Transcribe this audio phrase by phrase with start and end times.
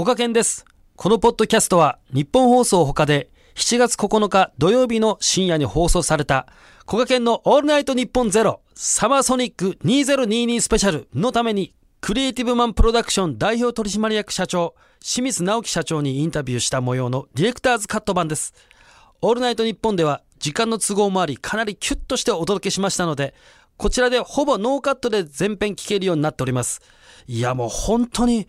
[0.00, 0.64] こがけんです。
[0.96, 6.46] このポッドキャストはニッポン放送他で7月9日土曜日の深夜に放送された
[6.86, 18.54] こがけんのオールナイトニッポンゼロサマーソニック2022スペシャルのためにクリエイティブマンプロダクション代表取締役社長清水直樹社長にインタビューした模様のディレクターズカット版です。
[19.20, 23.34] オールナイトニッポンでは時間の都合もありかなりキュッとしてお届けしましたので
[23.76, 26.80] こちらでほぼノーカットで全編聞けるようになっております。
[27.26, 28.48] いやもう本当に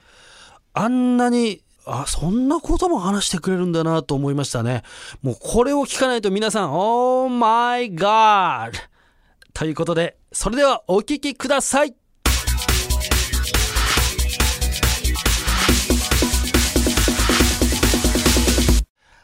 [0.74, 4.84] あんなに、あ、そんなことも話してくれるんだなと思いましたね。
[5.22, 8.72] もうこれを聞かないと皆さん、Oh my God!
[9.54, 11.94] ということで、それではお聞きください。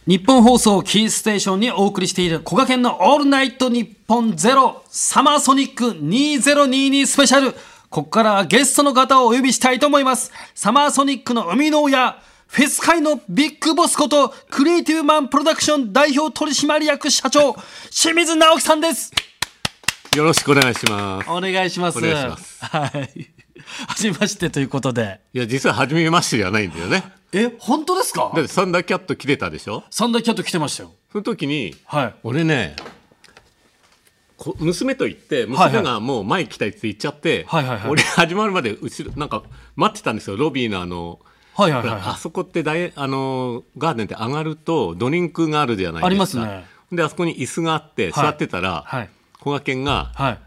[0.05, 7.53] 日本放送キーステーションにお送りしている小賀県のオールナイトニッポンゼロサマーソニック2022スペシャル。
[7.89, 10.31] ここからはゲストの方をお呼びしたいと思います。
[10.53, 17.55] サマーソニックの生みの親、フェス界のビッグボスこと、クリエイティブマンプロダクション代表取締役社長、
[17.89, 19.11] 清水直樹さんです。
[20.16, 21.29] よろしくお願いします。
[21.29, 21.97] お願いします。
[21.97, 22.91] お願いしますはい。
[23.88, 25.19] はじめましてということで。
[25.33, 27.03] いや、実は初めましてじゃないんだよね。
[27.33, 28.31] え、本当ですか？
[28.33, 29.83] だってサンダーキャット来てたでしょ？
[29.89, 30.94] サンダーキャット来てましたよ。
[31.11, 32.16] その時に、はい。
[32.23, 32.85] 俺ね、こ
[34.59, 39.44] 娘と行って、娘がもう前来たいって言っちゃって、はいはいはい俺始まるまで後ろ、なんか
[39.75, 41.19] 待ってたんですよ、ロビーのあの、
[41.55, 46.07] はいはいはい、あはそこって大あのガーデンって上がるとドリンクがあるじゃないですか。
[46.07, 46.66] ありますね。
[46.91, 49.09] で、あそこに椅子があって、座ってたら、はい。
[49.39, 50.39] 小賀健が、はい。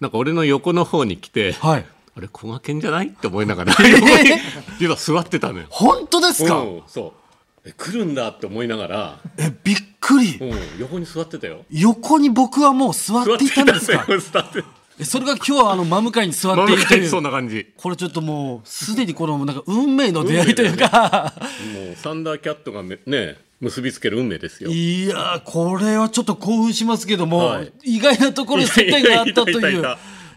[0.00, 1.86] なんか俺の横の方に来て、はい。
[2.16, 3.08] あれ、小賀健じゃない？
[3.08, 4.30] って思いながら、横に
[4.78, 5.66] 実は座ってたのよ。
[5.70, 7.23] 本当ですか、うん、そう
[7.66, 10.36] え来るんだって思いながら、え、びっくり。
[10.38, 11.64] うん、横に座ってたよ。
[11.70, 14.06] 横に僕はもう座っていたんですか？
[14.06, 14.62] 座って
[15.00, 17.22] えそれが今日はあの真向かいに座っているとい真向かいにそんう。
[17.22, 21.34] な感じこれちょっともう、すでにこのなんか運命の出会いというか、
[21.74, 24.70] もうサンダーキャットがねね結びつける運命ですよ。
[24.70, 27.72] いやー、これはちょっと興奮しますけども、はい。
[27.82, 29.82] 意外なところに接点があったという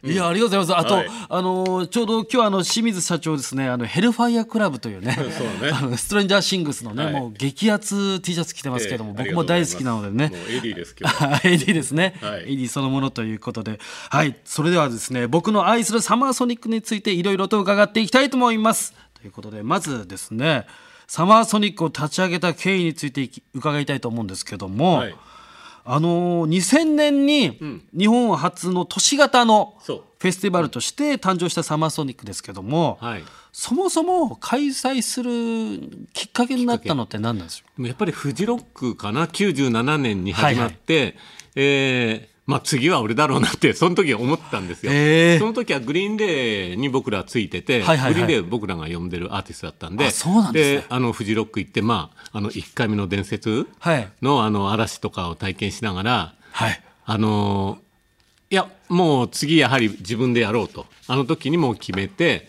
[0.03, 0.85] いや、ありがとうございます。
[0.85, 1.07] あと、はい。
[1.29, 5.17] あのーちょうど今日あの、清水社長ですね、あの、ヘルファイアクラブというね、
[5.73, 7.13] あのストレンジャーシングスのね、はい。
[7.13, 10.31] もう激アツ T シャツ着てますけども、ええ僕も大好きなのでね。
[10.49, 11.39] エディです今日は。
[11.43, 12.45] エディですね、はい。
[12.45, 13.79] AD そのものということで。
[14.09, 14.35] はい。
[14.45, 18.93] それではですね僕の愛するサマーソニックについていろいろと伺っていきたいと思います。
[19.19, 20.65] ということでまずですね
[21.07, 25.15] サマーソニックを立ち上げた経緯について伺いたいと思うんですけども、はい
[25.89, 27.57] あのー2000年に
[27.97, 29.75] 日本初の都市型の
[30.19, 33.23] フェスティバルとして誕生したサマーソニックですけども、はい。
[33.53, 35.31] そもそも開催する
[36.13, 41.15] きっかけになったのって何なんですよでもやっぱりフジロックかな？97年に始まって、
[41.55, 48.13] えーまあ、次は俺だろうなってその時思ったんですよ、へーその時はグリーンデーに僕らついてて、はいはいはい。
[48.13, 50.85] グリーンデー僕らが呼んでるアーティストだったんであそうなんですね。
[50.89, 54.09] あのフジロック行って、まあ、あの1回目の伝説はい。
[54.21, 56.81] のあの嵐とかを体験しながらはい。
[57.05, 57.79] あの
[58.49, 60.85] いやもう次やはり自分でやろうと。
[61.07, 62.47] あの時にもう決めて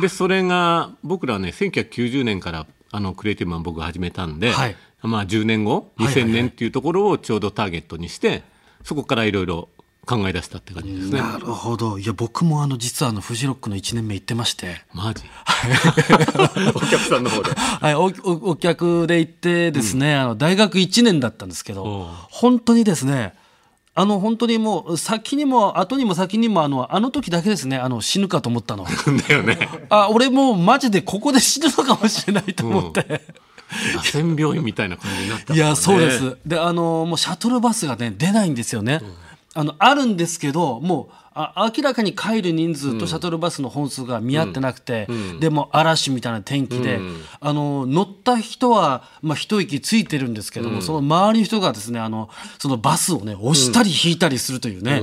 [0.00, 4.76] でそれが僕らね1990年からあのクリエイティブマン僕が始めたんで、はい。
[5.02, 6.24] まあ、10年後はいはいはい。
[6.24, 8.42] 2000年っていうところをちょうどターゲットにして
[8.84, 9.68] そこからいろいろ
[10.06, 11.20] 考え出したって感じですね。
[11.20, 11.98] なるほど。
[11.98, 14.82] いや僕もあの実はあのフジロックの1年目行ってまして。
[14.92, 15.24] マジ？
[16.74, 17.50] お客さんの方で。
[17.54, 23.34] はい、おおお客で行ってですね、あの大学1年だったんですけど本当にですね
[23.94, 28.84] あの本当にもう先にも後にも先にもあのあの時だけですねあの死ぬかと思ったの。
[29.28, 29.68] だよね。
[29.90, 33.22] あ俺もうマジでここで死ぬのかもしれないと思って、
[33.94, 35.58] 螺旋病院みたいな感じになったね。
[35.58, 36.36] いやそうです。
[36.46, 39.00] であのもうシャトルバスがね出ないんですよね、
[39.54, 45.06] あのあるんですけどもうあ明らかに帰る人数とシャトルバスの本数が見合ってなくて、
[45.38, 46.98] でも嵐みたいな天気で、
[47.40, 52.28] あの乗った人は、まあ、一息ついてるんですけども、その周りの人がですねあの
[52.58, 55.00] そのバスをね押したり引いたりするというね、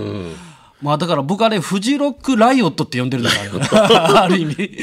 [0.82, 4.78] まあだから僕あれフジロックライオットって呼んでるんだから ある意味。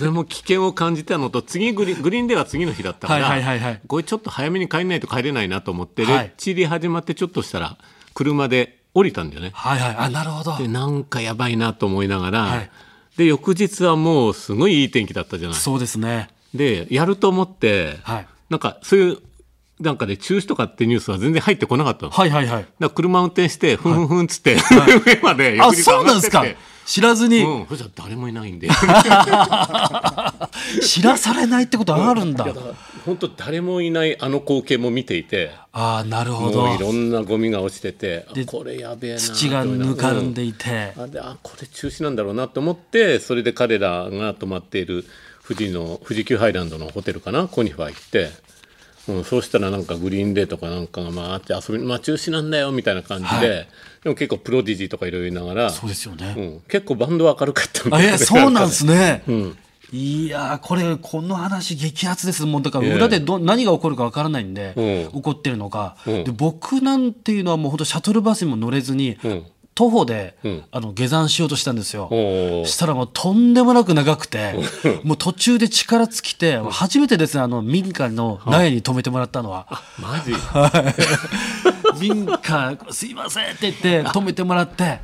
[0.00, 3.80] 俺も危険を感じたのと次グリグリーンデーは次の日だったから、はいはいはいはい。
[3.86, 6.12] これちょっと早めに帰らないと帰れないなと思って、はい。
[6.12, 7.78] レッチリ始まってちょっとしたら
[8.12, 9.50] 車で降りたんだよね。
[9.54, 9.96] はいはい。
[9.96, 10.58] あなるほど。
[10.58, 12.70] でなんかやばいなと思いながら、はい。
[13.16, 15.58] で翌日はもうすごいいい天気だったじゃない。
[15.58, 16.28] そうですね。
[16.54, 18.26] でやると思って、はい。
[18.50, 19.18] なんかそういう
[19.80, 22.10] なんかで中止とかってニュースは全然入ってこなかったの。
[22.10, 22.66] はいはいはい。
[22.78, 24.56] だ車運転してふんふんふんっつって、
[25.06, 26.44] 上まであ翌日そうなんですか。
[26.84, 28.68] 知らずに、うん、そしたら誰もいないんで。
[30.82, 32.46] 知らされないってことあるんだ。
[33.04, 35.50] 本当誰もいないあの光景も見ていて。
[35.72, 36.62] ああなるほど。
[36.62, 45.04] もういろんなゴミが落ちててこれやべえな土がぬかるんでいいて、あであこれ中止なんだろうなと思ってそれで彼らが泊まっている
[45.46, 48.30] 富士の富士急ハイランドのホテルかなコニファー行って、
[49.08, 53.68] うん、そうしたらなんかグリーンデーとかなんかがまああって遊び、まあ、中止なんだよみたいな感じで、はい。
[54.04, 56.34] でも結構プロディジーとかいろいろ言いながらそうですよね。
[56.36, 59.22] うん、結構バンドは明るかったみたあいなえそうなんですね。
[59.26, 59.56] ん。
[59.90, 65.12] いやーこれこの話激アツですもうだからええ裏でど、何が起こるかわからないんで、うん。
[65.12, 66.24] 起こってるのか、うん。
[66.24, 69.46] で僕なんていうのはもう本当シャトルバスにも乗れずに、うん
[69.78, 70.64] 徒歩で、うん。
[70.72, 72.08] あの下山しようとしたんですよ。
[72.66, 74.54] したらもうとんでもなく長くて、
[75.04, 79.68] もう途中で力尽きて、初めてですね、あの民家の苗に止めてもらったのは。
[80.00, 80.34] マジ？
[82.04, 84.98] 民家、すいませんって言って止めてもらって、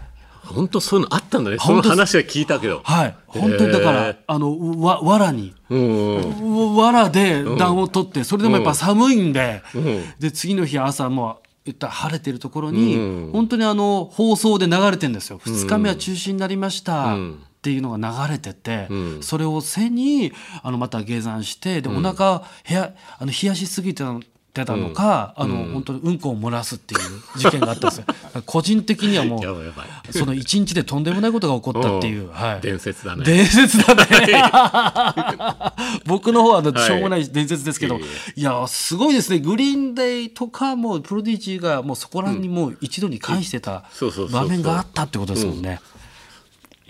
[0.44, 1.58] 本当そういうのあったんだね。
[1.60, 6.76] その話は聞いたけど、はい、本当にだから、あの、わ、藁に、うんうん。
[6.76, 10.02] わ藁で暖を取って、それでもやっぱ寒いんで、ん。
[10.18, 13.30] で、次の日朝もう、言ったら晴れてるところに、うん。
[13.32, 15.38] 本当にあの、放送で流れてるんですよ。
[15.38, 17.14] 2日目は中止になりました。
[17.14, 17.34] うん。
[17.34, 19.22] っていうのが流れてて、うん。
[19.22, 20.32] それを背に
[20.62, 24.04] あのまた下山してでお腹部屋あの冷やしすぎて
[24.64, 27.00] たのか、あの本当にうんこを漏らすっていう
[27.36, 28.04] 事件があったんですよ。
[28.46, 33.24] 個人的にはもうその一日でとんでもないことが起こったっていう、 うんはい、伝説だね。
[33.24, 34.04] 伝説だね。
[36.06, 38.04] 僕の方はしょうもない伝説ですけど、いえ
[38.36, 38.40] い。
[38.42, 39.40] いやすごいですね。
[39.40, 43.82] グリーンデイとかもうプロディジーがもうそこらにもう一度に返してた
[44.30, 45.80] 場面があったってことですもんね。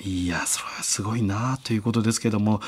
[0.04, 2.60] いやそれはすごいなということですけども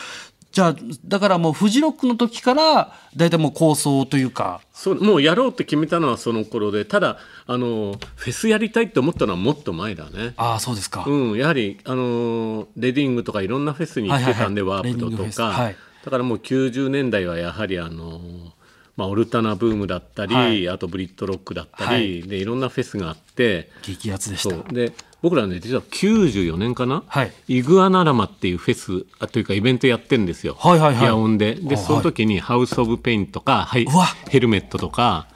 [0.56, 4.62] じゃあだからもうフジロックの時から大体もう構想というか。
[4.72, 10.32] そうもうやろうって決めたのはその頃でただあのフェスやりたいって思ったのはもっと前だね。
[10.38, 14.94] ああそうですか、うん、やはりあのレディングとかいろんなフェスに行ってたんで、はいはいはい。
[14.94, 15.76] ワープドとか、はい。
[16.02, 18.22] だからもう90年代はやはりあの、
[18.96, 20.66] まあ、オルタナブームだったり、はい。
[20.70, 22.22] あとブリッドロックだったり、はい。
[22.22, 23.70] でいろんなフェスがあって。
[23.82, 24.56] 激アツでした。
[24.72, 27.32] で僕らね実は94年かな、はい。
[27.48, 31.38] イグアナラマっていうフェスあというかイベントやってるんですよ、はいはいはい。
[31.38, 31.54] で。
[31.54, 33.86] であその時にハウス・オブ・ペインとか、はい
[34.28, 35.28] ヘルメットとか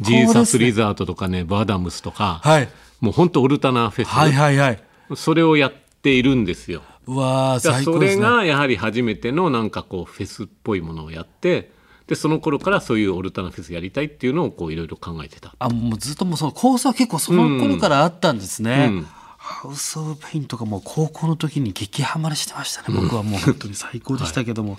[0.00, 2.68] ジーサス・リザートとかねバーダムスとか、はい。
[3.00, 4.82] もう本当オルタナフェス、はいはいはい。
[5.14, 5.72] それをやっ
[6.02, 6.82] ているんですよ。
[7.06, 8.22] うわ最高ですね。
[8.22, 11.70] がやはり初めてのなんかこうフェスっぽいものをやって
[12.06, 15.54] でその頃からそういうオルタナフェスやりたいっていうのをこういろいろ考えてた。
[15.58, 18.88] あもうずっともうその構想は結構その頃からあったんですね。
[18.90, 19.06] うん
[19.46, 24.76] ハウス・オブ・ペインとかもう高校の時に激ハマりしてましたね、僕はもう本当に最高でしたけども。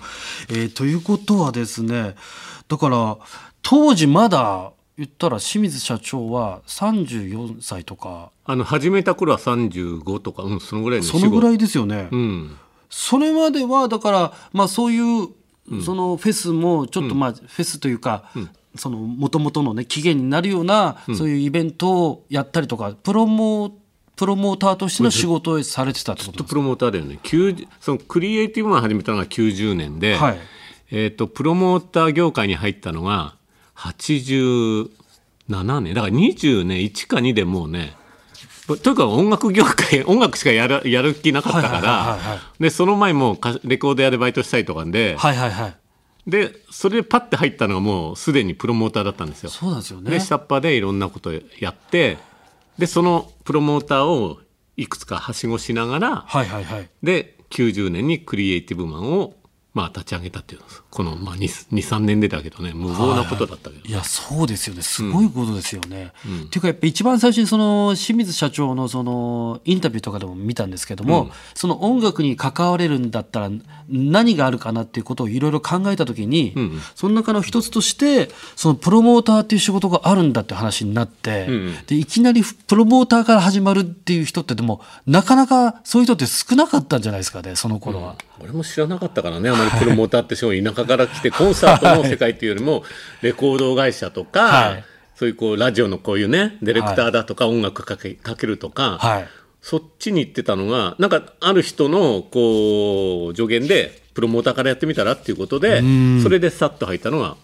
[0.50, 2.16] えーということはですね
[2.68, 3.16] だから
[3.62, 12.08] 当時まだ言ったら清水社長は34歳とかあの始めた頃は35とか、うん、そのぐらいのそのぐらい、いですよね。
[12.10, 12.56] うん、
[12.90, 15.28] それまではだからまあそういう
[15.84, 18.30] そのフェスもちょっとまあフェスというか、
[18.76, 23.76] その元々のね起源になるようなそういうイベントをやったりとかプロモ
[24.16, 27.20] プロモーターとしての仕事をされてたってことですとプロモーターだよね。
[27.22, 30.38] 90そのクリエイティブマン始めたのが90年で、はい。
[30.90, 33.36] えー、とプロモーター業界に入ったのが
[33.76, 34.88] 87
[35.80, 35.94] 年。
[35.94, 37.94] だから20ね1か2でもうね
[38.82, 42.18] とにかく音楽業界 音楽しかやるやる気なかったから
[42.60, 45.76] でその前もかレコード屋でバイトしたりとかで、はいはいはい。
[46.26, 49.50] でそれでパッて入ったのがもうすでにプロモーターだったんですよ。
[49.50, 50.10] そうなんですよね。
[50.10, 52.18] で下っ端でいろんなことやって
[52.76, 54.38] でそのプロモーターを
[54.76, 56.88] いくつかはしごしながらはいはいはい。
[57.02, 59.34] で90年にクリエイティブマンを
[59.72, 60.66] まあ立ち上げたっていうの
[60.98, 64.82] この、まあ、23年でだけどね無謀なことだったけど、いやそうですよね。
[64.82, 66.12] すごいことですよね。
[66.46, 73.50] っていうかやっぱ一番最初にその清水社長のそのインタビューとかでも見たんですけども、その音楽に関われるんだったら
[73.88, 76.52] 何があるかなっていうことをいろいろ考えた時に、
[76.96, 81.46] その中の一つとしてそのプロモーターっていう仕事があるんだって話になって、
[81.86, 88.16] でいきなりプロモーターから始まるっていう人ってでもなかなかそういう人って少なかったんじゃないですかねその頃は。
[88.40, 92.84] 俺も知らなかったからねあまりプロモーターって人が田舎から来てコンサートの世界っていうよりも
[93.22, 94.84] レコード会社とか、はい。
[95.14, 99.28] そういうこうラジオのこういうねディレクターだとか音楽かけかけるとか、はい。
[99.60, 105.82] そっちに行ってたのがなんかある人のこう助言でプロモーターからやってみたらっていうことで
[106.22, 107.36] それでさっと入ったのが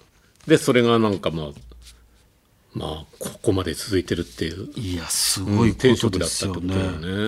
[0.47, 1.47] でそれがなんかまあ
[2.73, 4.71] まあここまで続いてるっていう。
[4.77, 6.69] いやすごい転職だったってこと。
[6.69, 6.81] だよ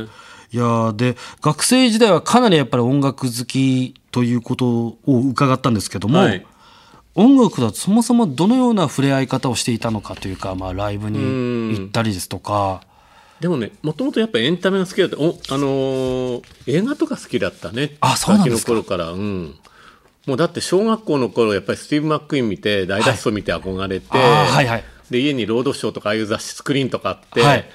[0.04, 0.08] ね。
[0.52, 6.46] いやーで学生時代はかなりやっぱり音楽好きということを伺ったんですけども、はい。
[7.14, 11.18] 音楽だとそもそもどのような触れ合い方をしていたのかというか、まあ、ライブに
[11.76, 12.80] 行ったりですとか、
[13.40, 15.18] でもねもともとやっぱエンタメが好きだった。
[15.18, 17.98] おあのー映画とか好きだったね。
[18.00, 18.72] あそうなんですか。
[18.72, 19.10] の頃から。
[19.10, 19.54] うん。
[20.26, 24.66] もうだって小学校の頃やっぱりスティーブ・マックイーン見て大脱走見て憧れて、はい。
[24.66, 27.68] はいで家にロードショーとかああいう雑誌スクリーンとかあって、はい。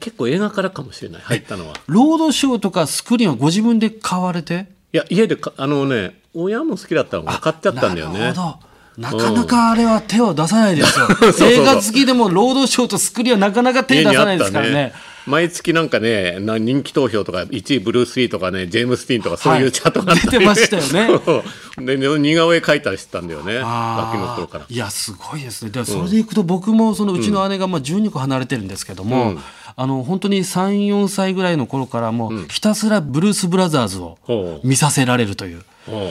[0.00, 1.22] 結構映画からかもしれない。
[1.22, 1.74] 入ったのは。
[1.86, 4.54] ロードショーとかスクリーンはご自分で買われて？
[4.54, 8.18] いや家でかあのね親も好きだったのが買っちゃったんだよね。
[8.18, 8.66] なるほど。
[8.98, 11.06] なかなかあれは手を出さないですよ。
[11.48, 14.94] 映画好きでも労働省とスクリはなかなか手出さないですからね。
[15.26, 21.20] 毎月なんかねな人気投票とか1位ブルース・リーとかねジェームス・ティーンとかそういうチャートがあったり、出てましたよね。
[21.84, 23.54] で似顔絵描いたりしてたんだよね。
[23.54, 24.12] ガあー。
[24.12, 24.66] キの頃から。
[24.68, 25.72] いやすごいですね。
[25.72, 29.36] でそれでいくと僕もそのうちの姉がまあ12個離れてるんですけども、
[29.78, 34.16] あの本当に34歳ぐらいの頃からもうひたすらブルース・ブラザーズを
[34.64, 35.62] 見させられるという。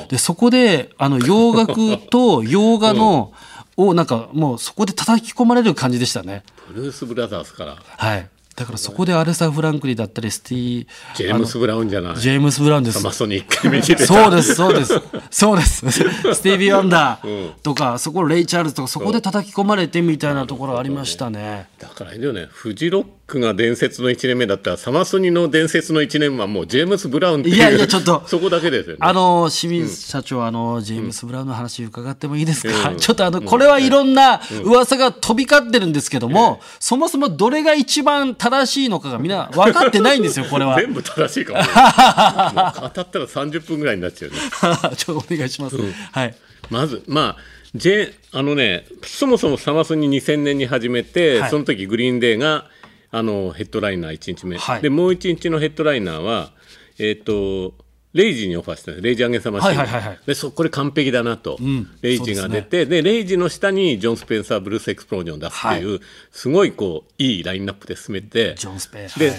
[0.07, 3.33] でそこであの洋楽と洋画の
[3.77, 6.43] をなんかもうそこで叩き込まれる感じでしたね。
[6.69, 7.75] ブルース・ブラザーズから。
[7.97, 12.17] はいだからそこでアレサ・フランクリーだったりスティジェームス・ブラウンじゃない。
[12.17, 12.99] ジェームス・ブラウンです。
[12.99, 15.01] サマソニ1回見ててそうです、そうです。
[15.29, 15.85] そうです。
[16.33, 21.67] スティービー・ワンダーとか、そこレイ・チャールズとか、そこで叩き込まれてみたいなところありましたね。
[21.79, 22.47] だからあれだよね。
[22.49, 27.55] フジロックが伝説の1年目だったらサマソニの伝説の1年はもうジェームス・ブラウンっていう。
[27.55, 28.99] いやいやちょっと そこだけですよね。
[29.01, 32.97] あの、清水社長、あの、ジェームス・ブラウンの話伺ってもいいですか、うん。
[32.97, 40.77] ちょっとあの、これはいろんな噂が飛び交ってるんですけども、そもそもどれが一番正しいのかがみんな分かってないんですよ、これは。
[40.79, 41.65] 全部正しいかもね
[42.53, 44.37] もう語ったら30分ぐらいになっちゃうね
[44.95, 45.77] ちょっとお願いします。
[46.11, 46.35] はい。
[46.69, 47.37] まずまあ
[47.75, 52.65] J あのねそもそもサマソニ2000年に始めて、はいその時グリーンデーが
[53.11, 56.51] あのヘッドライナー1日目、はいでもう1日のヘッドライナーは
[56.99, 57.73] えっ、と
[58.15, 59.03] レイジにオファーしたんです。
[59.03, 60.19] レイジ・アゲンサマシン、はいはいはいはい。
[60.25, 61.85] でそこれ完璧だなと、ん。
[62.01, 65.99] レイジが出てで,、レイジの下にジョン・スペンサー・ブルース・エクスプロージョンを出すっていう、
[66.31, 69.19] すごいこういいラインナップで進めてジョン・スペイ。
[69.19, 69.37] ではい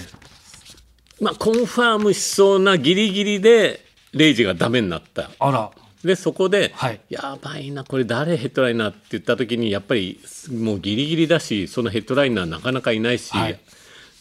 [1.19, 5.31] まあ、コンファームしそうなギリギリでレイジがダメになった。
[5.39, 5.71] あら。
[6.03, 7.01] でそこで、はい。
[7.09, 10.19] やばいなこれ誰ヘッドライナーって言った時にやっぱり
[10.51, 13.59] もうギリギリだしそのヘッドライナーなかなかいないし、はい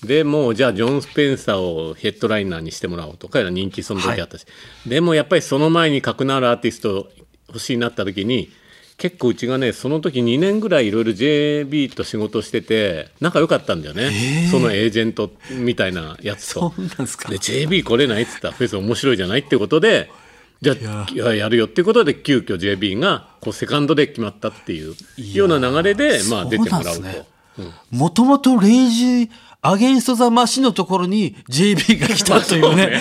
[0.06, 4.46] でもうじゃあジョン・スペンサーをヘッドライナーにしてもらおうとか人気その時あったし、
[4.86, 7.10] でもやっぱりその前に格のあるアーティスト
[7.48, 8.50] 欲しいなった時に
[8.96, 16.70] 結構うちがねその時2年ぐらいいろいろ JB と仕事してて仲良かったんだよね、そのエージェントみたいなやつと。
[16.70, 16.80] そう。
[16.80, 17.28] なんですか。
[17.28, 20.10] で JB 来れないっつったらフェス面白いじゃないってことで
[20.62, 21.34] じゃあいや。
[21.34, 27.02] やるよっていうことで急遽 JB がこうセカンドで決まったっていうような流れでまあ出てもらうと。
[27.90, 29.30] もともとレイジ・
[29.70, 33.00] アゲンスト・ザ・マシンのところに JB が来たとい うね。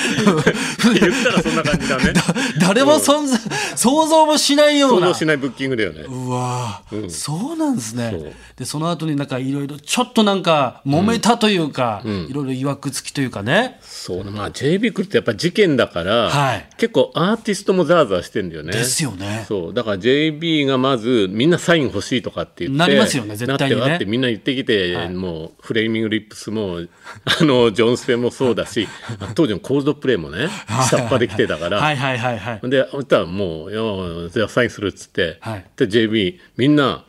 [0.99, 2.13] 言ったらそんな感じだね。
[2.59, 3.39] 誰も存在、
[3.75, 5.07] 想像もしないような。
[5.07, 6.01] 想像しないブッキングだよね。
[6.07, 8.33] うわーそうなんですね。
[8.57, 13.79] で、その後になんかいろいろ、ちょっとなんか揉めたというか、いろいろいわくつきというかね。
[13.81, 18.71] そうまあ JB 来るってやっぱ事件だから、はい結構アーティストもザーザーしてんだよね。
[18.73, 19.45] ですよね。
[19.47, 26.79] そうだから JB がまずみんなサイン欲しいとかって言ってなりますよね絶対にねなってわってみんな言ってきて、もうフレーミングリップスも
[27.25, 28.87] あのジョン・スペもそうだし
[29.35, 30.49] 当時のコールドプレイもね
[30.89, 32.69] 下っ端で来てたから、はいはいはいはい。
[32.69, 35.65] でそしたらもうじゃあサインするっつって、はい。
[35.75, 37.05] で JB みんな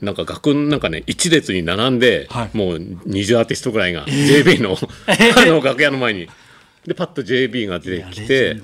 [0.00, 2.56] なんか学なんかね一列に並んで、はい。
[2.56, 6.28] もう20アーティストぐらいが JB の, あの楽屋の前に。
[6.86, 8.54] でパッと JB が出てきて。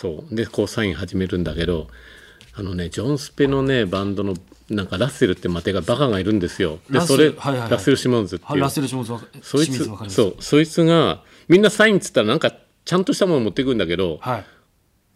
[0.00, 0.34] そう。
[0.34, 1.88] でこうサイン始めるんだけど
[2.54, 4.34] あのねジョン・スペのねバンドの
[4.72, 6.78] なんかラッセルってマテがバカがいるんですよ。
[6.90, 7.70] でそれ、ルはいはいはい。
[7.70, 9.12] ラッセル・シモンズってはい、いうラッセル・シモンズ
[9.42, 10.36] そいつそう。
[10.40, 12.52] そいつがみんなサインっつったらなんか
[12.84, 14.44] ちゃんとしたもの持ってくるんだけど、はい。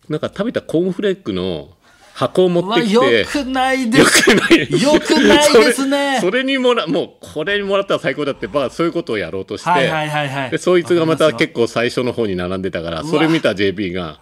[0.09, 1.71] なんか食べたコーンフレークの
[2.15, 4.25] 箱を持ってきてよくないでよす。
[4.25, 4.61] くない。
[4.61, 6.19] よくないですね。
[6.21, 10.51] それにもらもうこれにもらったら最高だってばそういうことをやろうとして、はいはいはいはい。
[10.51, 14.19] でそいつがまた結構最初の方に並んでたからそれ見た JB が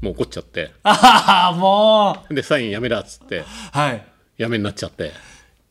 [0.00, 0.72] もう怒っちゃって。
[0.84, 2.34] ああ、もう。
[2.34, 3.42] でサインやめらっつって。
[3.72, 4.06] はい。
[4.36, 5.12] やめになっちゃって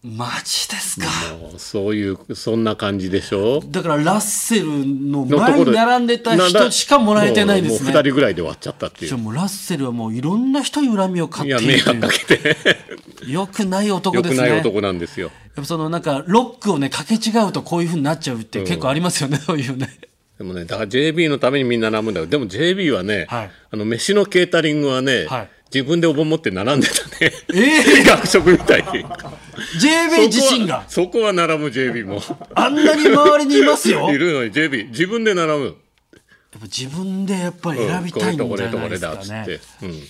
[0.05, 1.07] マジですか？
[1.57, 3.61] そういうそんな感じでしょ？
[3.61, 8.09] だからラッセルの前に並んでた人しかもらえてないですもうもう2ね。
[8.09, 12.57] 人ぐらいで終わっちゃったっていうもうラッセルはもういろんな人に恨みを買っいているかけて
[13.25, 14.41] よくない男よですね。
[14.41, 19.87] くない男なんですよやっぱそのなんかロックをねかけ違うとこういうふうになっちゃうって結構ありますよね、そういうね。
[20.37, 22.25] でもね、だから JB のためにみんな並ぶんだよ。
[22.25, 27.31] でも JB はね、はいあの飯のケータリングはね、はい自分でお盆持って並んでたね。
[27.53, 29.05] え学食 みたいに。
[29.79, 30.83] JB 自身が？
[30.87, 32.21] そこは並ぶ JB も。
[32.55, 34.01] あんなに周りにいますよ？
[34.01, 35.77] や っいるのに JB、自分で並ぶ。
[36.51, 39.59] ぱ自分でやっぱり選びたいんじゃこれとこれないですかだっつってね。。
[39.83, 40.03] うん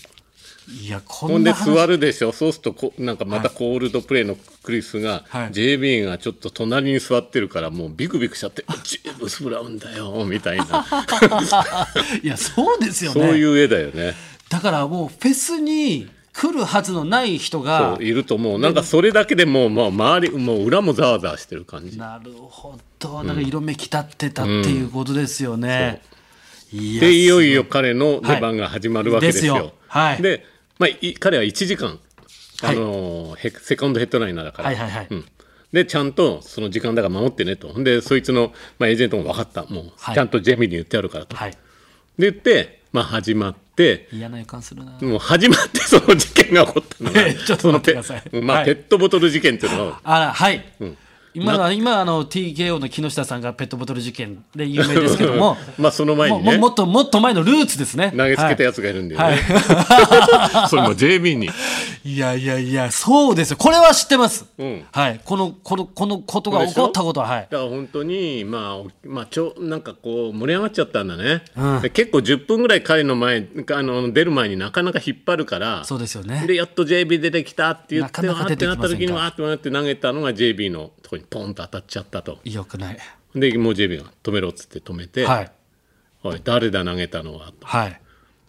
[0.81, 10.85] いやこほんで座るでしょそうするとこなんかまたコールドプレイのクリスが、はい JB がちょっと隣に座ってるからもうビクビクしちゃって「ジェームス・ブラウンだよ」みたいな
[12.23, 13.21] いやそうですよね。
[13.21, 14.13] そういう絵だよね。
[14.53, 18.59] だからもうフェスに来るはずのない人がいるともう。
[18.59, 21.97] なんかそれだけでもう、まあ、周りもう裏もざわざわしてる感じ。
[21.97, 23.23] なるほど。
[23.23, 26.03] なんか色めき立ってたっていうことですよね。
[26.71, 29.53] いやでいよいよ彼の出番が始まるわけですよ。
[29.55, 29.73] ですよ。
[29.87, 30.21] はい。
[30.21, 30.45] で
[30.77, 31.97] まあ、い彼は1時間、
[32.61, 35.07] あのーヘセカンドヘッドライナーだから、はいはいはい。
[35.09, 35.25] うん、
[35.71, 37.73] でちゃんとその時間だから守ってねと。
[37.81, 39.65] でそいつの、まあ、エージェントも分かった。
[39.65, 40.15] もう、はい。
[40.15, 41.51] ちゃんとジェミーに言ってあるからと、はい。
[41.51, 41.57] で
[42.19, 44.91] 言って、まあ、始まって嫌な予感するな。
[45.01, 48.41] もう始まってその事件が起こったのが えちょっと待ってください。
[48.41, 48.65] まあはい。
[48.65, 49.99] ペットボトル事件っていうのが。
[50.03, 50.63] あらはい、
[51.33, 55.57] 今のは今あの TKO の木下さんがペットボトル事件で有名ですけども。
[55.79, 56.57] まあその前にね。
[56.57, 58.13] もっともっと前のルーツですね。
[58.15, 61.49] 投げつけたはやつがいるんだよね、は それも JB に
[62.03, 63.57] い、いやいやいやそうですよ。
[63.57, 64.85] これは知ってます、うん。
[64.91, 65.21] はい。
[65.23, 67.47] このこのこのことが起こったことははい。
[67.49, 71.81] だから本当にまあ、まあ、ちょなんかこう盛り上がっちゃったんだね、うん。
[71.81, 76.45] で結構10分ぐらい彼の前あの出る前になかなか引っ張るからそうですよね。
[76.45, 82.39] でやっと JB 出てきたって言ってなかなかわーってなった時にわーってなって投げたのが JB のとこにポンと当たっちゃったと。
[82.43, 82.97] よくない。
[83.35, 85.51] でもう JB が止めろっつって止めて「はい。
[86.23, 87.65] おい誰だ投げたのは」と。
[87.65, 87.99] はい。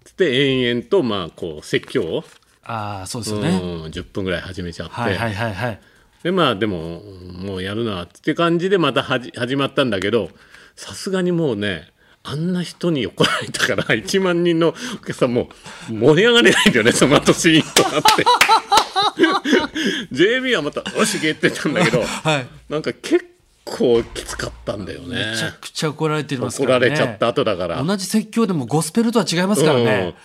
[0.04, 2.24] つって延々とまあこう説教を、
[2.64, 5.80] ああそうですようね、ん、10分ぐらい始めちゃって、はいはいはいはい。
[6.22, 7.02] でまあでも
[7.38, 10.30] もうやるなって感じでまたはじ始まったんだけど
[10.74, 11.88] さすがにもうね
[12.22, 15.50] あんな人に怒られたから 1万人のお客さんも
[15.90, 18.24] う盛り上がれないんだよねその後シーンとなって。
[20.12, 22.46] JB はまた「よし行け」って言ったんだけどはい。
[22.70, 23.26] なんか結
[23.64, 25.32] 構きつかったんだよね。
[25.32, 27.82] めちゃくちゃ怒られてます怒かららねれちゃった後だから。
[27.82, 30.16] 同じ説教でもゴスペルとは違いますからね、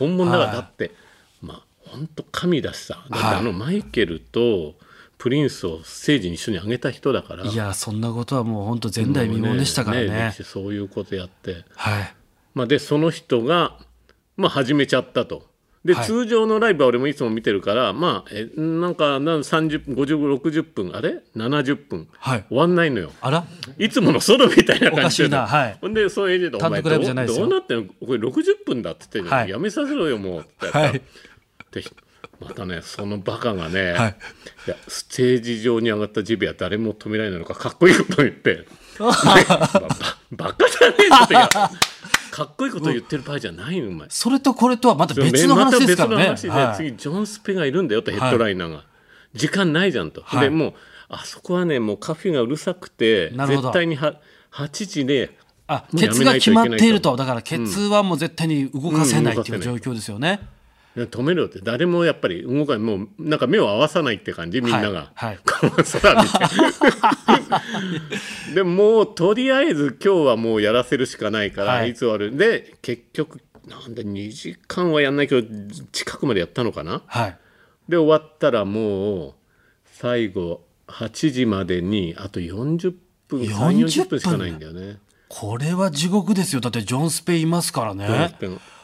[0.00, 1.03] うん、本物だからはいだって、まあ
[1.94, 3.04] 本当神だしさ。
[3.10, 3.36] だってはい。
[3.36, 4.74] あのマイケルと
[5.18, 7.44] プリンスをステージに一緒に上げた人だから。
[7.44, 10.08] いやそんなことはもう本当前代未聞でしたからね。
[10.08, 12.14] ねそういうことやって、はい。
[12.54, 13.78] まあ、でその人が、
[14.36, 15.46] まあ、始めちゃったと。
[15.84, 16.04] で、はい。
[16.06, 22.44] 通常のライブは俺もいつも見てるからまあえなんかなん305060分あれ？70分、はい。
[22.48, 23.10] 終わんないのよ。
[23.20, 23.44] あら？
[23.78, 24.94] いつものソロみたいな感じで。
[24.96, 25.46] おかしいな。
[25.46, 25.78] はい。
[25.80, 26.58] ほんでそういうですよ。
[26.58, 26.82] どう
[27.26, 27.84] どうなってんの？
[27.84, 29.50] これ60分だって言ってはい。
[29.50, 30.40] やめさせろよもう。
[30.40, 31.02] ってはい
[31.74, 31.84] で
[32.40, 34.16] またねそのバカがね、はい。
[34.66, 38.66] いやステージ上に上がったジビは誰も止められないのかかっこいいこと言って。
[39.00, 39.68] お前ばば
[40.30, 41.34] バカじゃねえって
[42.30, 44.08] かっこいいこと言ってる場合じゃないのお前。
[44.10, 46.76] それとこれとはまた別の話ですからね、また別の話で、はい。
[46.76, 48.84] 次ジョン・スペがいるんだよとヘッドライナーが、
[49.34, 50.40] 時間ないじゃんと、はい。
[50.42, 50.74] でもう
[51.08, 54.20] あそこはねもうカフェがうるさくて絶対には
[54.52, 57.14] 8時であケツが決まっていると。
[57.16, 59.56] だからケツはもう絶対に動かせないうんってい。
[59.56, 60.40] う状況ですよね、
[60.96, 65.34] 止めろって誰もやっぱり動かないもうなんか目を合わさないって感じみんなが、はい。
[65.34, 65.38] はい
[68.54, 71.90] でもうとりあえず今日はもうやらせるしかないから、はい。
[71.90, 72.36] い、つ終わる。
[72.36, 75.48] で結局なんで2時間はやんないけど
[75.90, 77.02] 近くまでやったのかな？
[77.06, 77.38] はい。
[77.88, 79.34] で終わったらもう
[79.86, 82.94] 最後8時までにあと40
[83.26, 84.98] 分3 40分しかないんだよね。
[85.28, 86.60] これは地獄ですよ。
[86.60, 88.06] だってジョン・スペいますからね。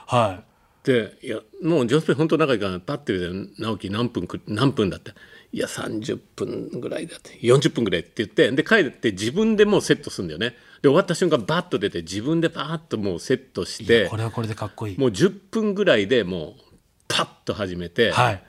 [0.06, 0.42] は
[0.82, 5.12] でいやもうジョンスペン本当仲いいからパッて言うて直樹何分く何分だって。
[5.52, 7.38] いや30分ぐらいだって。
[7.40, 10.54] 40分ぐらいって言ってで帰って自分でもうセットするんだよね。
[10.80, 14.98] で終わった瞬間バッと出て自分でバーッともうセットしいてこれはこれでかっこいい。
[14.98, 16.62] もう10分ぐらいでもう
[17.08, 18.42] パッと始めて、はい。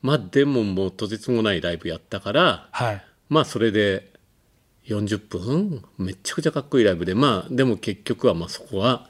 [0.00, 3.04] まあでももうとてつもないライブやったからはい。
[3.28, 4.12] まあそれで
[4.86, 5.84] 40分？
[5.98, 7.14] めちゃくちゃかっこいいライブで。
[7.14, 9.07] まあでも結局はまあそこは、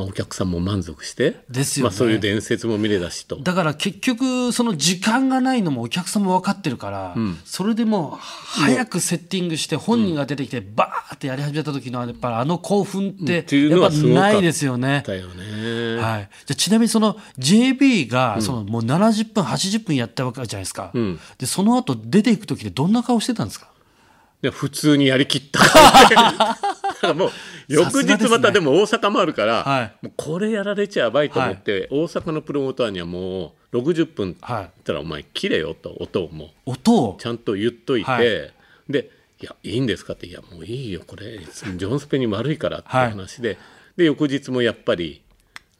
[0.00, 1.90] まあ、お客さんも満足してですよね。
[1.90, 3.36] まあ、そういう伝説も見れたしと。
[3.36, 15.04] だから結局その時間がないのもお客さんも分かってるから、それでもう早くセッティングして本人が出てきてバーってやり始めた時のやっぱりあの興奮ってっていうのやっぱないですよね。
[15.06, 16.00] だよね。
[16.00, 21.20] はい、じゃあちなみにその JB がそのもう70分80分やったわけじゃないですか、ん。
[21.38, 23.68] でその後出ていく時でどんな顔してたんですか？
[24.42, 25.60] で普通にやりきった
[27.08, 27.30] ら もう
[27.68, 29.92] 翌日またでも大阪もあるから、はい。
[30.02, 36.72] もうこれやられちゃやばいと思って、大阪のプロモーターにはもう60分ったら、お前切れよと音をもう。
[36.72, 37.16] 音を？
[37.20, 38.52] ちゃんと言っといて、はい。
[38.88, 39.10] で
[39.40, 43.56] 「いやいいんですか?」って「いやもういいよこれジョン・スペに悪いから」って話で、
[43.96, 45.22] で翌日もやっぱり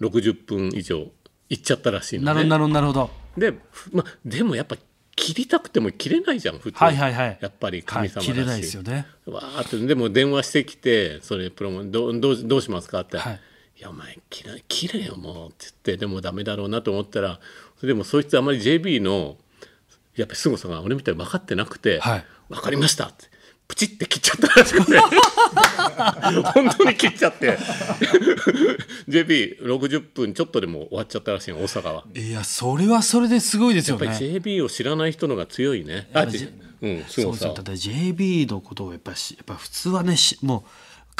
[0.00, 1.08] 60分以上
[1.48, 2.44] 行っちゃったらしいのね。
[2.44, 3.10] なるほどなるほどなるほど。
[3.36, 3.52] で,、
[3.92, 4.76] まあ、でもやっぱ
[5.20, 7.38] 切りたくても切れないじゃん普通、はいはいはい。
[7.42, 9.06] やっぱり神様だし、はい切れないですよね。
[9.26, 9.76] わーって。
[9.86, 13.40] でも電話してきてそれプロモどうどうどうしますかって、はい。
[13.78, 15.96] い、やお前切れ切れよもうって言って。
[15.98, 17.38] でもダメだろうなと思ったら
[17.82, 19.36] でもそいつあまり JB の
[20.16, 22.24] やっぱり凄さが俺みたいに分かってなくて「はい。
[22.48, 23.29] 分かりました」って
[23.70, 24.98] プチって切っちゃったらしくて
[26.54, 27.56] 本当に切っちゃって
[29.08, 32.04] JB60 分ちょっとでも終わっちゃったらしいの大阪は。
[32.16, 36.08] いやそれはそれですごいですよやっぱりね JB を知らない人のが強いね。
[36.12, 37.60] あ、うん、すごさそうそうだ。
[37.60, 40.70] って JB のことをやっぱしやっぱ普通はねしもう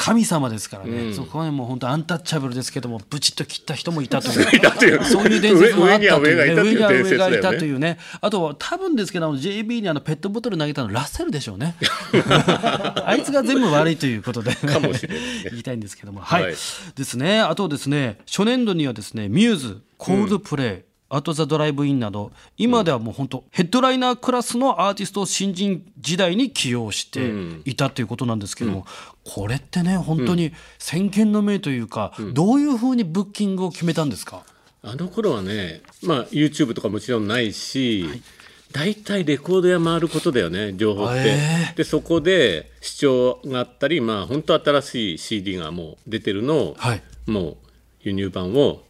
[0.01, 5.03] 神様ですからね、そこはねもう本当アンタッチャブルですけどもブチッと切った人も いたという。
[5.05, 6.53] そういう伝説もあったというね。
[6.53, 7.79] 上上には上上がいたというね。
[7.79, 11.75] ねあとは多分ですけど JB にあのペットボトル投げたのラッセルでしょうね。
[13.05, 15.49] あいつが全部悪いということでかもしれないね。
[15.51, 16.21] 言いたいんですけども。
[16.21, 16.51] はい、はい。
[16.51, 16.57] で
[17.03, 17.39] すね。
[17.39, 27.31] あとですね初年度にはですねミューズコールドプレイ、アト・ザ・ドライブ・インなど今ではもう本当ヘッドライナークラスのアーティストを新人時代に起用して
[27.69, 28.85] いたということなんですけども、
[29.25, 34.43] これってね本当に先見の明というか、どういうふうにブッキングを決めたんですか、
[34.81, 38.23] あの頃はね、まあ、YouTube とかもちろんないし、
[38.71, 47.03] 大体レコード屋回ることだよね情報って、へでそこで試聴があったりまあ本当新しい CD がもう出てるのを、はい。
[47.27, 47.57] もう
[48.01, 48.81] 輸入版を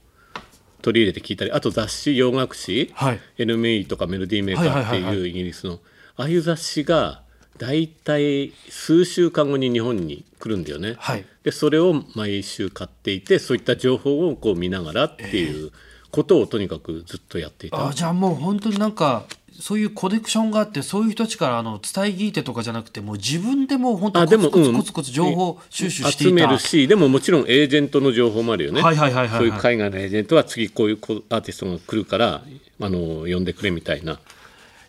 [0.82, 5.80] 取り入れて聞いたりあと雑誌洋楽誌、はい NME とかメロディーメーカーってはいうイギリスの
[6.18, 7.22] ああいう雑誌が
[7.58, 10.96] 大体数週間後に日本に来るんだよね。
[10.98, 15.72] はいでそれを毎週買っていてそういった情報をこう見ながらっていう
[16.12, 17.88] ことをとにかくずっとやっていた。
[17.88, 19.26] あじゃあもう本当になんか
[19.60, 24.78] そういうコレクションがあってそういう人たちからあの伝え聞いてとかじゃなくてもう自分でもう本当あでもコツコツうん。
[24.78, 29.38] コツコツ情報収集して集いた、めるしでももちろんエージェントの情報もあるよね、はいはいはいはいはい。
[29.40, 32.44] そういう海外のエージェントは次こういうアーティストが来るから
[32.80, 34.20] あの呼んでくれみたいな。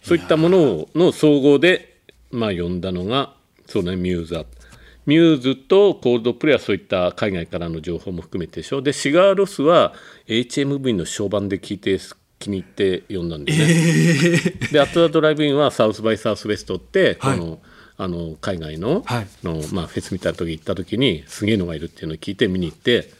[0.03, 1.96] そういったものの総合で、
[2.31, 3.35] まあ、呼んだのが
[3.66, 4.44] そうねミューズだ
[5.07, 8.83] ミューズとコールドプレイはそういった海外からの情報も含めてでしょ。
[8.83, 9.94] でシガーロスは
[10.29, 11.98] HMV の小版で聞いて
[12.42, 13.59] 気に入って呼んだんでね、
[14.72, 17.38] でアットザドライブインはサウスバイサウスウェストって、はい。
[17.38, 17.59] この
[17.98, 19.26] あの海外の,、はい。
[19.44, 23.11] のまあ、フェスみたいな時行った時にすげえのがいるっていうのを聞いて見に行って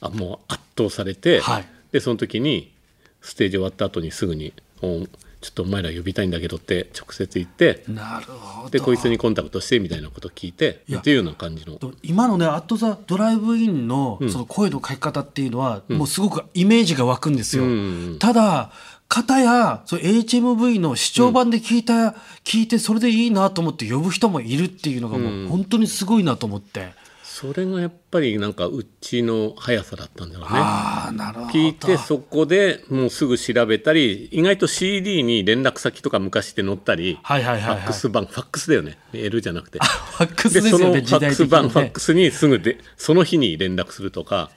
[0.00, 1.66] あもう圧倒されて、はい。
[1.92, 2.72] でその時に
[3.20, 5.06] ステージ終わった後にすぐに「お
[5.40, 8.70] ちょっとお前ら呼びたいんだけど」って直接言ってなるほど。
[8.70, 11.76] でこいつにコンタクトしてみたいなことを聞いてっていうような感じの。
[11.76, 17.64] と今のね「アット・ザ・ドライブ・インの」その声の書き方っていうのは、もうすごくイメージが湧くんですよ。
[17.64, 18.70] んただ
[19.08, 26.92] 片やそう HMV の視聴版で聞いた、聞いてそれでいいなと思って呼ぶ人もいるっていうのがもう本当にすごいなと思って、
[27.40, 30.58] それがやっぱりなんかうちの速さだったんだろうね。
[30.58, 31.52] ああなるほど。
[31.52, 37.76] 聞いてそこでもうすぐ調べたり意外と CD に連絡先とか昔って載ったり、はいはいはいはい。
[37.76, 38.98] ファックス版ファックスだよね。
[39.14, 39.78] メールじゃなくて。
[39.78, 44.50] ファックスねそのファックス版、ファッねクスにすぐでその日に連絡するとか、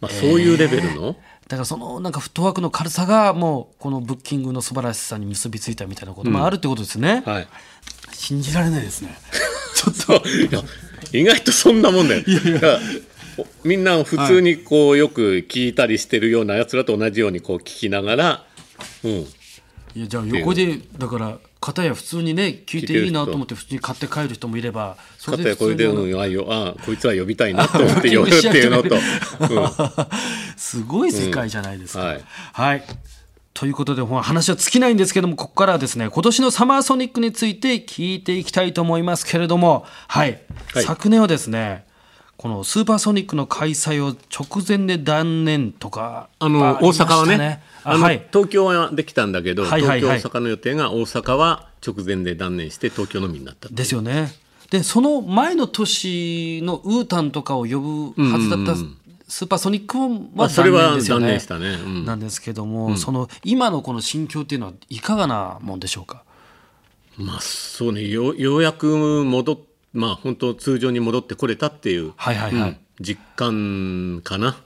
[0.00, 1.16] まあ、そういうレベルの、
[1.48, 7.48] だからそのなんかフットワークの軽さがもうこのブッキングの素晴らしさに結びついたみたいなこともあるってことですね、はい
[8.20, 9.16] 信じられないですね。
[9.74, 10.22] ちょっと
[11.16, 12.22] 意外とそんなもんだよ。
[12.22, 12.80] だから
[13.38, 18.44] おみんな普通にこうよく聞いたりしてるようなやつらと同じようにこう聞きながら、
[19.04, 19.26] うん、い
[19.96, 29.00] やじゃあ横でだから片や普通にね聞いていいなと思って普通に買って帰る人もいればそかたやこれで、うん、あよあこいつは呼びたいなと思って呼ぶっていうのと、うん、
[30.58, 32.00] すごい世界じゃないですか。
[32.00, 32.06] うん。
[32.08, 32.22] はい。
[32.52, 32.84] はい
[33.60, 40.40] ということで話は尽きないんですけどもここからはですね今年のサマーソニックについて聞いていきたいと思いますけれども、はい。
[40.72, 40.82] はい。
[40.84, 41.84] 昨年はですね
[42.38, 48.26] このスーパーソニックの開催を直前で断念とかあの大阪はねあの、はい。
[48.32, 50.00] 東京はできたんだけど、はいはいはい。
[50.00, 54.32] 東京大阪の予定が大阪は直前で断念して東京のみになったですよね。
[54.70, 58.74] でその前の年のウータンとかを呼ぶはずだった
[59.30, 59.96] スーパーソニック
[60.38, 61.26] はあそれは断念ですよね。
[61.26, 66.24] 断念したねうんなんですけども、その今のこの心境っていうのはいかがなもんでしょうか？
[67.16, 68.86] まあそうねよようやく
[69.24, 69.58] 戻っ
[69.92, 72.70] まあ本当通常に戻ってこれたっていう、はいはいはい。
[72.70, 74.58] うん実感かな。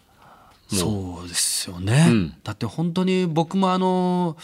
[0.69, 4.37] そうですよね、うんだって本当に僕もあの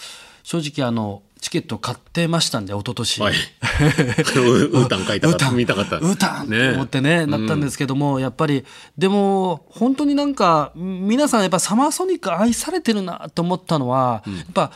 [0.44, 3.34] 正直あのチケット買ってましたんで一昨年はい。
[4.36, 5.96] ウータン書いたかった見たかった。
[5.96, 8.64] ウータンとね思ってねなったんですけども、やっぱり
[8.98, 14.70] でも本当になんか皆さんやっぱサマーソニック愛されてるなと思ったのは、やっぱ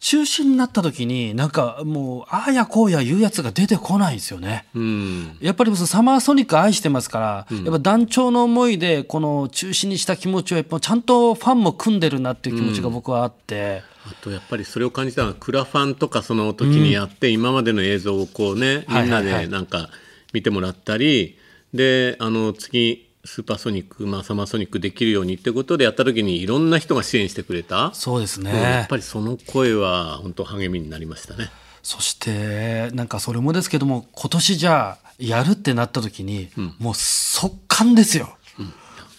[0.00, 4.66] 中止になった時になんかもうああやこうや言うやつが出てこないですよね。
[4.74, 5.36] うん。
[5.40, 19.90] やっぱりそのサマーソニック愛してますから、やっぱ団長の思いでこの中止にした気持ちをやっぱちゃんとファンも組んでるなっていう気持ちが僕はあって、あとやっぱりそれを感じたのはクラファンとかその時にやって、今までの映像をこうねみんなでなんか
[20.32, 21.38] 見てもらったり、
[21.74, 31.50] であの次スーパーソニック、まあ、サマーソニックできるようにってことでやった時にいろんな人が支援してくれた、そうですね、うんやっぱりその声は本当励みになりましたね。
[31.82, 38.37] そしてなんかそれもですけども今年じゃあやるってなった時に、もう速乾ですよ。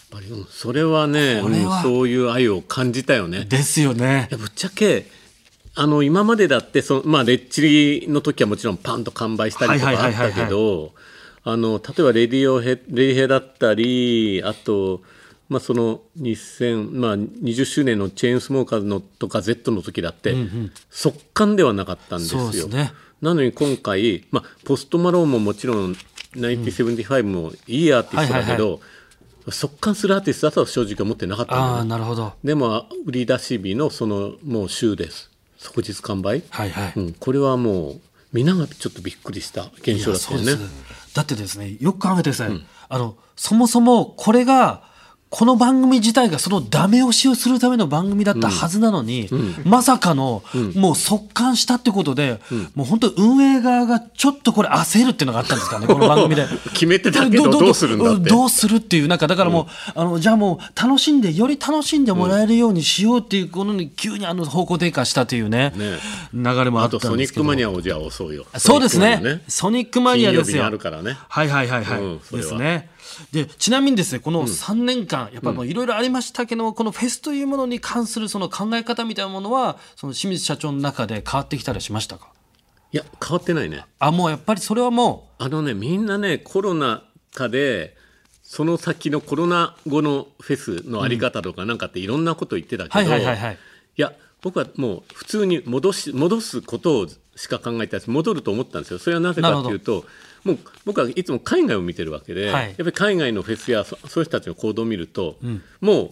[0.09, 1.41] ぱりうんそれはね
[1.83, 3.45] そういう愛を感じたよね。
[3.45, 4.27] ですよね。
[4.31, 5.07] ぶっちゃけ
[5.75, 7.61] あの今までだってその、まあ、レッチ
[8.01, 10.91] リの時はもちろんパンと完売したりとかあったはいはいはいはいけど
[11.45, 15.01] 例えばレディオヘレディヘだったりあと、
[15.47, 20.35] まあ、その2000、まあ、20周年のチェーンスモーカーズのとか Z の時だって、
[20.89, 22.67] 速乾ではなかったんですよ。
[22.67, 22.91] ね
[23.21, 25.95] なのに今回、まあ、ポストマローンももちろん
[26.35, 28.79] 1975もいいアーティストだけど、
[29.51, 32.33] 速乾するアーティストだとは正直思ってなかったああねなるほど。
[32.43, 35.29] でも売り出し日のそのもう週です。
[35.57, 40.53] 即日完売、はいはい、うん、これはもう皆がちょっとびっくりした現象だったよね。
[41.13, 44.83] だってですねよく考えてください、あのそもそもこれが
[45.31, 49.29] この番組自体がそのダメ押しをするための番組だったはずなのに、
[49.63, 52.39] まさかの、もう速乾したってことで、
[52.73, 56.47] もう本当運営側がちょっとこれ焦るっていうのがあったんですからね この番組で。
[56.73, 58.29] 決めてたけどどうするんだって。
[58.29, 65.99] どうするっていうなんかだからもう、あのじゃあもう楽しんでより楽しんでもらえるようにしようっていうことに急にあの方向転換したというねね。
[66.33, 66.99] 流れもああったんですけど。
[66.99, 68.45] とソニックマニアをじゃあ押そうよ。
[68.57, 69.43] そうですね。
[69.47, 70.43] ソニックマニアですよ。
[70.45, 71.17] 金曜日にあるからね。
[71.29, 72.89] はいはいはいはい、ですね
[73.31, 82.29] でちなみにですねこの3年間、やっぱもういろいろありましたけども、このフェスというものに関するその考え方みたいなものはその清水社長の中で変わってきたりしましたか？
[82.91, 83.85] いや変わってないね。
[83.99, 87.03] あもうやっぱりそれはもあのねみんなねコロナ
[87.33, 87.95] 禍で
[88.41, 93.21] その先のコロナ後のフェスのあり方とかなんかっていろんなこと言ってたけど、い
[93.95, 97.07] や僕はもう普通に戻し戻すことを
[97.39, 98.99] しか考えてない戻ると思ったんですよ。
[98.99, 100.03] それはなぜかっていうと
[100.43, 102.67] もう僕はいつも海外を見てるわけで、はい。
[102.67, 105.37] やっぱり海外のフェスやそそういう人たちの行動を見ると、
[105.79, 106.11] もう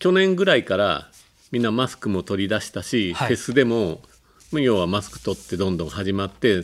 [0.00, 1.08] 去年ぐらいから
[1.52, 3.28] みんなマスクも取り出したし、はい。
[3.28, 4.00] フェスでも
[4.52, 6.62] 要はマスク取ってどんどん始まって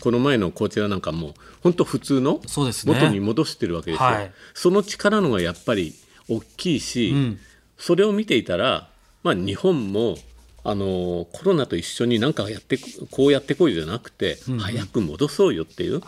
[0.00, 4.06] この前のこちらなんかも本当普通の元に戻してるわけですよ。
[4.06, 4.32] はい。
[4.54, 5.94] その力のがやっぱり
[6.28, 7.36] 大きいし、
[7.78, 8.88] それを見ていたら、
[9.24, 10.16] まあ、日本も
[10.62, 12.78] あのコロナと一緒に何かやって
[13.10, 16.02] こうやってこいじゃなくて、早く戻そうよっていう。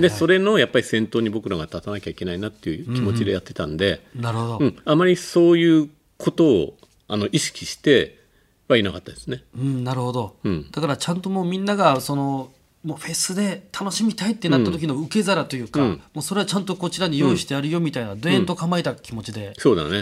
[0.00, 4.76] でそれのやっぱり先頭に僕らが立たなきゃいけないなっていう気持ちでやってたんで、なるほど、うん。
[4.84, 6.74] あまりそういうことを
[7.06, 8.18] あの意識して
[8.66, 9.44] はいなかったですね。
[9.56, 10.70] うん、なるほど、うん。
[10.70, 12.50] だからちゃんともうみんながその
[12.84, 16.02] もうフェスで楽しみたいってなった時の受け皿というか、うん。
[16.14, 19.52] もうそれはちゃんとこちらに用意してやるよみたいな、どえんと構えた気持ちで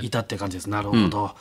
[0.03, 0.71] いたって感じです。
[0.71, 1.35] なるほど、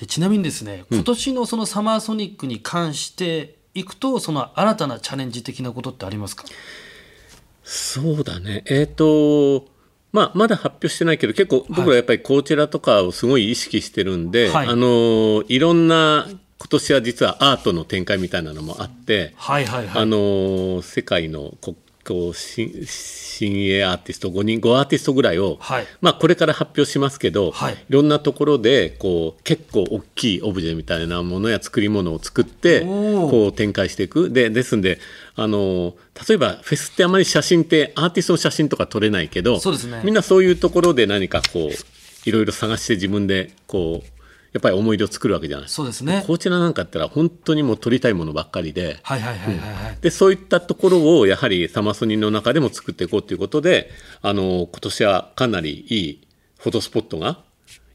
[0.00, 6.44] でちなみにですね今年のそのサマーソニックに関していくとその新たなチャレンジ的なことってありますか？
[7.62, 8.64] そうだね。
[8.66, 9.68] えっ、と、
[10.12, 14.66] まあ、まだ発表してないけど、結構僕らやっぱりこちらとかをすごい意識してるんで、はい。
[14.66, 20.02] あの、いろんな、今年は実はアートの展開みたいなのもあって、はいはいはい。
[20.02, 21.76] あの、世界のこ
[22.10, 25.86] こう新新鋭アーティスト5人、5アーティストぐらいを、はい。
[26.00, 27.76] まあ、これから発表しますけど、はい。
[27.88, 34.30] ろんなところでこう結構大きいオブジェみたいなものや作り物を作ってこう展開していく。
[34.30, 34.98] でですんで
[35.36, 35.94] あの
[36.28, 44.19] 例えばフェスってあまり写真ってアーティストの写真とか撮れないけどそうですねみんなそういうところで何かこういろいろ探して自分でこう
[44.52, 45.68] やっぱり思い出を作るわけじゃない。
[45.68, 46.24] そうですね。
[46.26, 48.98] こちらなんかやったら本当にもう撮りたいものばっかりで。
[49.02, 53.90] はいはいはいはいはい、でそういったところをやはりサマソニの中でも作っていこうということで
[54.22, 56.26] あの今年はかなりいい
[56.58, 57.40] フォトスポットが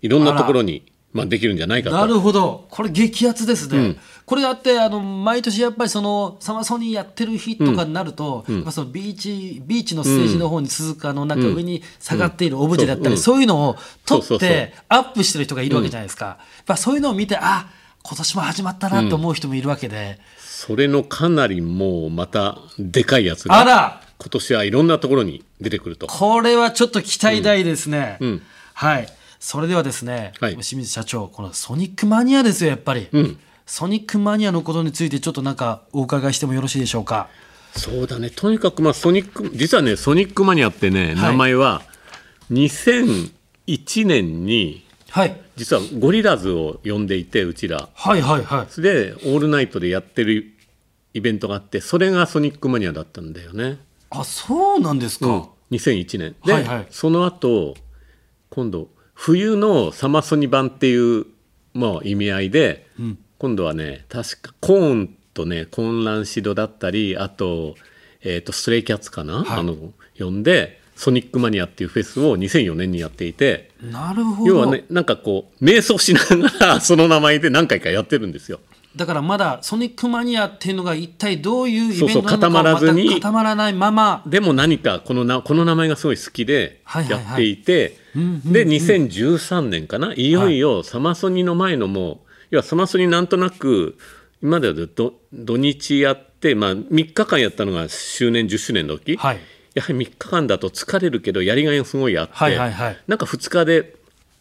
[0.02, 1.98] いろんなところに、まあ、できるんじゃないかと。
[1.98, 2.68] なるほど。
[2.70, 13.18] これ激アツですね、これだってあの毎年やっぱりそのサマソニーやってる日とかになると、そのビーチビーチのステージの方に鈴鹿のなんか上に下がっているオブジェだったり、うん。
[13.18, 17.70] そういうのを撮ってアップしてる人がいるわけじゃないですか、やっぱそういうのを見てあ
[18.02, 24.02] 今年も始まったなと思う人もいるわけで、それのかなりもうまたでかいやつがあら！
[24.18, 26.08] 今年はいろんなところに出てくると。
[26.08, 28.42] これはちょっと期待大ですね、ん。
[28.74, 29.08] はい。
[29.40, 30.54] それではですね、はい。
[30.54, 37.30] 清水社長このソニックマニアですよやっぱり、んソニックマニアのことについてちょっとなんかお伺いしてもよろしいでしょうか？
[37.76, 38.30] そうだね。
[38.30, 41.82] とにかくまあソニック実はねソニックマニアってね名前は
[42.52, 45.42] 2001年にはい。
[45.56, 47.90] 実はゴリラズを呼んでいてうちら。
[47.94, 48.82] はいはいはい。
[48.82, 50.52] でオールナイトでやってる
[51.14, 53.80] イベントがあってそれがソニックマニアだったんだよね。
[54.10, 56.36] あそうなんですか、うん、2001年。
[56.46, 56.88] で、はいはい。
[56.92, 57.76] その後
[58.50, 61.26] 今度冬のサマソニ版っていう、
[61.74, 62.86] まあ、意味合いで、
[63.46, 67.76] 今度はね確かコーンとね混乱シドだったりあと,、
[68.22, 69.60] えー、とストレイキャッツかな、はい。
[69.60, 69.76] あの
[70.18, 74.50] 呼んでソニックマニアっていうフェスを2004年にやっていてなるほど。
[74.50, 78.62] 要はねなんかこう瞑想しながら その名前で何回かやってるんですよ。
[78.96, 84.24] だからまだソニックマニアっていうのが一体どういうイそうそうベントなのか固まらずに固まらないまま。
[84.26, 90.16] でも何かこのなこの名前がすごい好きでやっていて、で2013年かな？
[90.16, 92.25] いよいよサマソニの前のもう
[92.56, 93.98] 要はサマソニなんとなく
[94.42, 99.40] 今まではど土日やって、まあ、3日間やったのが周年10周年の時、はい。
[99.74, 102.98] やはり3日間だと疲れるけどやりがいがすごいあって、はいはいはい。
[103.08, 103.96] なんか2日で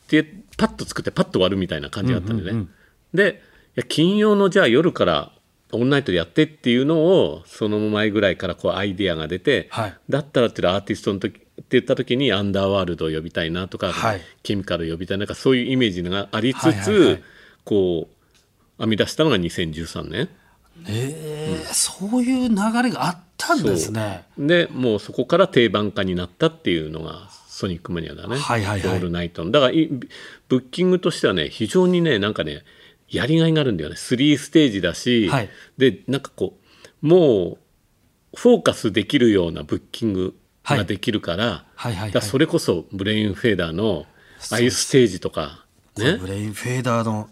[0.08, 0.22] で
[0.56, 2.66] パッと作ってパッと終わるみたいな感じだったんでね、
[3.12, 3.42] で
[3.76, 5.32] いや金曜のじゃあ夜から
[5.72, 9.94] オンナイトでやってっていうのをその前ぐらいからこうアイディアが出て、はい。
[10.08, 14.20] だったらっていうアーティストの時って言った時にアンダーワールドを呼びたいなとか、はい。
[14.42, 17.22] ケミカルを呼びたいなんかそういうイメージがありつつ、はいはいはい
[17.64, 18.08] こ
[18.78, 20.28] う編み出したのが2013年。
[20.88, 24.24] ええそういう流れがあったんですね。
[24.36, 28.90] でもうそこから定番化になったっていうのがソニックマニアだね、はいはいはい。
[28.90, 29.50] オールナイトの。
[29.50, 29.86] だからい
[30.48, 32.64] ブッキングとしてはね非常にねなんかね
[33.08, 33.96] やりがいがあるんだよね。
[33.96, 35.50] 3ステージだし、はい。
[35.78, 36.58] でなんかこ
[37.02, 37.16] うも
[37.52, 37.58] う
[38.36, 41.66] フォーカスできるようなブッキングができるから
[42.22, 44.06] それこそブレインフィーダーの
[44.50, 45.64] ああいうステージとか
[45.96, 46.16] ね。
[46.16, 47.28] ブレインフィーダーの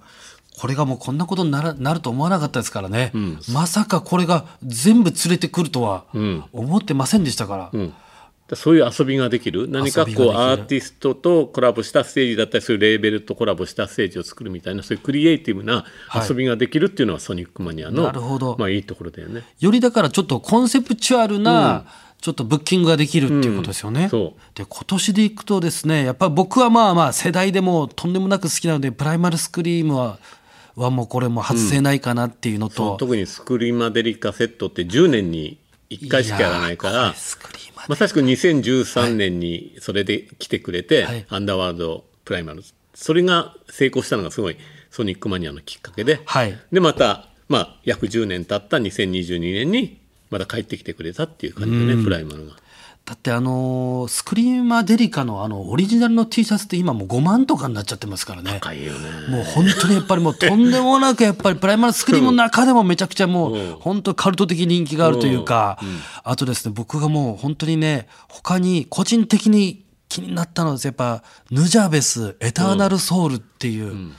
[0.62, 3.11] これがもうこんなことにならなると思わなかったですからね、
[3.53, 6.44] まさかこれが全部連れてくるとはん。
[6.53, 7.92] 思ってませんでしたから、うん、
[8.46, 9.66] だそういう遊びができる。
[9.68, 16.29] 何かこうアーティストとコラボしたステージだったりそういうレーベルとコラボしたステージを作るみたいなそういうクリエイティブなはい。
[16.29, 18.55] 遊びができるっていうのはソニックマニアの、なるほど。
[18.57, 19.42] まあ、いいところだよね。
[19.59, 21.87] よりだからちょっとコンセプチュアルな、
[22.20, 24.09] ちょっとブッキングができるっていうことですよね。
[24.12, 24.33] うん。
[24.55, 30.18] で今年でいくとですねやっぱり僕はまあまあ世代でもとんでもなく好きなのでプライマルスクリームは
[30.76, 35.58] はもうこれも外せないかなっていうのと、特にスクリマデリカセットって10年に
[35.90, 37.14] 1回しかやらないから
[37.88, 41.26] まさしく2013年にそれで来てくれて、はい。
[41.28, 42.62] アンダーワールドプライマル
[42.94, 44.56] それが成功したのがすごい
[44.90, 46.58] ソニックマニアのきっかけで、はい。
[46.70, 52.62] でまた、まあ、約10年経った2022年にまた帰ってきてくれたっていう感じでね、プライマルが。
[53.05, 58.59] だってあのースクリーマーデリカのあのオリジナルの T シャツって今もう5万とかになっちゃってますからね。
[58.61, 59.29] 高いよね。
[59.29, 65.81] もう本当にやっぱりもうとんでもなくやっぱりプライマルスクリームの中でもめちゃくちゃもう本当カルト的人気があるというか、
[66.23, 74.12] あとですね僕がもう本当にね他に個人的に気になったのはやっぱヌジャベスエターナルソウルっていう、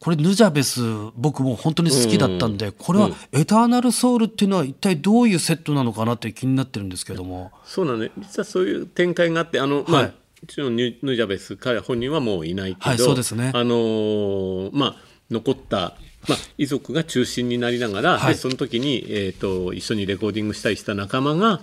[0.00, 0.80] これヌジャベス
[1.16, 7.50] 僕もう本当に好きだったんで、これはエターナルソウルっていうのは一体どういうセットなのかなって気になってるんですけども。
[7.64, 10.10] そうなのね実はそういう展開があってあの、まあはい。
[10.10, 10.14] も
[10.46, 13.50] ちろんヌヌジャベス彼本人はもういないけど、はいそうですね。
[13.52, 14.96] あのーまあ、
[15.32, 15.96] 残った、
[16.28, 18.34] まあ、遺族が中心になりながら、はい。
[18.34, 21.60] でその時に、えー、と一緒にレコーディングしたりした仲間が、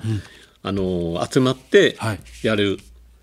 [0.62, 2.20] あのー集まってはい。
[2.44, 2.78] やる、い、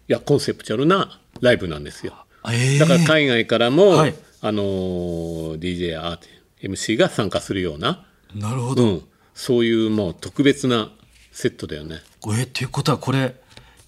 [0.09, 2.15] やコンセプチュアルなライブなんですよ。
[2.47, 2.79] えー。
[2.79, 9.03] だから海外からも、はいあのー DJ やアーティ MC が参加するような、なるほど、うん、
[9.35, 10.91] そういうもう特別な
[11.31, 12.01] セットだよね。
[12.37, 13.37] えっていうことはこれ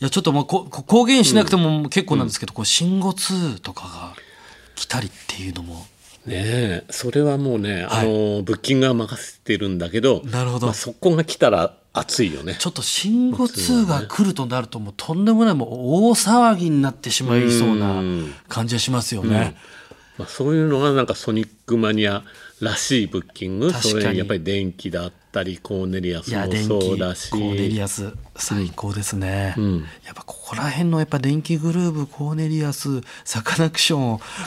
[0.00, 4.14] いやちょっともうここ公言しなくても結構なんですけど、こう信号2とかが
[4.76, 5.86] 来たりっていうのも。
[6.24, 6.84] ねえ。
[6.88, 8.02] それはもうね、はい。
[8.02, 10.68] あのブッキングは任せてるんだけどなるほど。
[10.68, 12.56] まあ、そこが来たら熱いよね。
[12.58, 18.02] ちょっと信号2が来るとなるともうとんでもないもう大騒ぎになってしまいそうな
[18.48, 19.56] 感じはしますよね。
[20.18, 22.22] まあ、そういうのがなんかソニックマニア
[22.60, 23.72] らしいブッキング。
[23.72, 23.90] 確かに。
[24.02, 27.30] それやっぱり電気だったりコーネリアスもそうだし。
[27.30, 29.78] コーネリアス最高ですね、ん。
[30.04, 33.98] やっぱここら辺のやっぱ電気グルーヴコーネリアスサカナクショ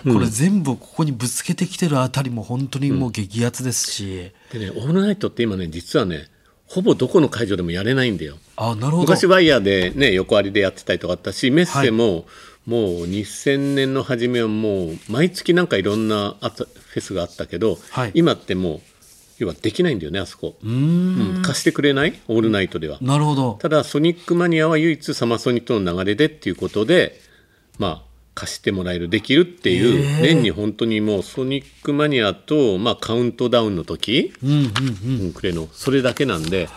[0.10, 6.28] ンこれ全部ここにぶつけてきてるあたりも本当にもう激アツですし、でねオールナイトって今ね実はね
[6.66, 8.38] ほぼどこの会場でもやれないんだよ。
[8.56, 8.98] あなるほど。
[9.00, 12.26] 昔ワイヤーでね横ありでやってたりとかあったしメッセも、
[12.68, 18.12] もう2000年の初めはもう毎月なんかいろんなあったフェスがあったけど、はい。
[18.14, 18.82] 今ってもう
[19.40, 20.58] 要はできないんだよねあそこ。
[20.62, 21.36] うーん。
[21.38, 21.42] うん。
[21.44, 22.20] 貸してくれない？
[22.28, 23.58] オールナイトでは、なるほど。
[23.62, 27.20] ただソニックマニアは唯一サマソニとの流れでっていうことで
[27.80, 35.22] まあ貸してもらえるできるっていう、年に本当にもうソニックマニアと、まあ、カウントダウンの時、うんうんうん。
[35.22, 35.68] うん、くれの。
[35.72, 36.70] それだけなんで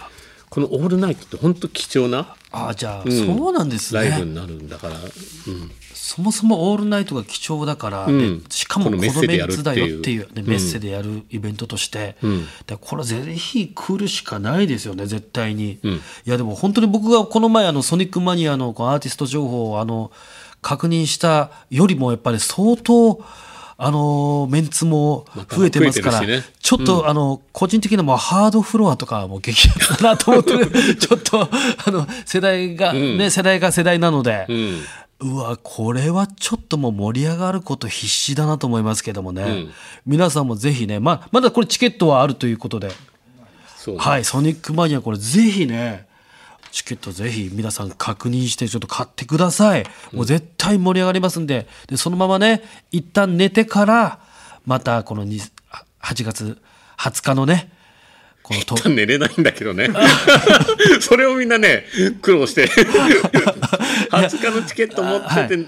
[0.49, 3.13] このオールナイトって本当貴重なあじゃあ、ん。
[3.13, 5.71] そうなんですライブねになるんだから、うん、
[6.03, 8.43] そもそもオールナイトが貴重だから、うん。
[8.43, 10.27] でしかもこのメンツだよっていう。
[10.33, 12.47] でメッセでやるイベントとして、ん。
[12.67, 15.89] でこれぜひ来るしかないですよね絶対に、ん。
[15.89, 20.11] いやでも本当に僕がこの前あのソニックマニアのアーティスト情報をあの
[20.63, 23.23] 確認したよりもやっぱり相当
[23.77, 26.43] あのメンツも増えてますから、ね。
[26.61, 30.53] ちょっと、あの個人的にはハードフロアとかはもう激アツだなと思って
[30.97, 31.49] ちょっと
[31.87, 34.81] あの世代が、ね世代が世代なので、うん
[35.21, 39.71] うわこれはちょっともう盛り上がること必死だなと思いますけどもね、ん。
[40.07, 42.91] 皆さんもぜひねままだこれチケットはあるということで、
[43.99, 46.07] はいソニックマニアこれぜひね
[46.73, 49.85] チケットぜひ皆さん確認してちょっと買ってください。
[50.13, 51.67] もう絶対盛り上がりますんで。
[51.87, 54.21] でそのままね一旦寝てから
[54.65, 55.41] またこのに
[56.03, 56.61] 8月
[56.97, 57.71] 20日のね
[58.51, 59.89] このと寝れないんだけどね。
[61.01, 61.87] それをみんなね、
[62.21, 62.67] 苦労して。
[64.11, 65.67] 20日のチケット持ってて、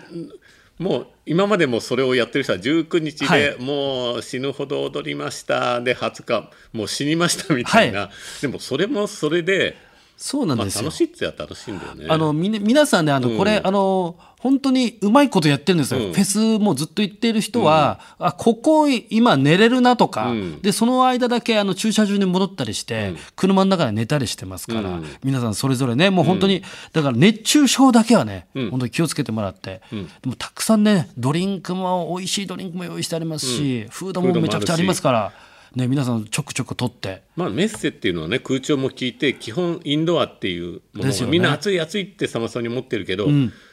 [0.78, 5.80] もう今までもそれをやってる人は19日はでもう死ぬほど踊りました。
[5.80, 8.10] で20日もう死にましたみたいな、は
[8.40, 9.91] でもそれもそれで、まあ、
[10.22, 10.84] そうなんですよ。
[10.84, 12.06] 楽しいってや楽しいんだよね。
[12.08, 16.12] あのみね皆さんねあの、これあの本当にうまいことやってるんですよ、うん。
[16.12, 20.62] フェスもずっと行っている人は、あここ今寝れるなとか、うん。
[20.62, 25.04] でその間だけあの駐車場に戻ったりして、車の中で寝たりしてますから、うん。
[25.24, 26.62] 皆さんそれぞれねもう本当に、
[26.92, 28.70] だから熱中症だけはね、うん。
[28.70, 30.06] 本当に気をつけてもらって、ん。
[30.06, 35.32] でもたくさんねドリンクも美味しいドリンクも用意してありますし、フードもめちゃくちゃありますから、
[35.74, 37.22] ね、皆さんちょくちょく取って。
[37.36, 41.30] まあ、メッセっていうのはね空調も効いて基本インドアっていうものですよね。
[41.30, 43.28] がみんな暑い暑いってさまさに思ってるけど、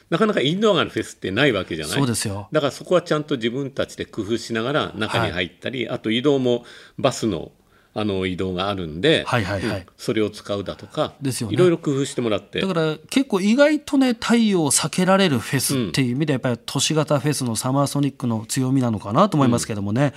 [0.08, 1.96] なかなかインドアがあるフェスってないわけじゃない。
[1.96, 2.48] そうですよ。
[2.52, 6.64] だからそこはちゃんと自分たちで工夫しながら中に入ったり、あと移動も
[6.98, 7.52] バスの
[7.92, 9.80] あの移動があるんで、はいはいはい。
[9.80, 11.54] うんそれを使うだとかですよね。
[11.54, 12.60] いろいろ工夫してもらって。
[12.60, 20.14] だから結構意外とね太陽を避けられるフェスっていう意味でやっぱり都市型フェスのサマーソニックの強みなのかなと思いますけどもね、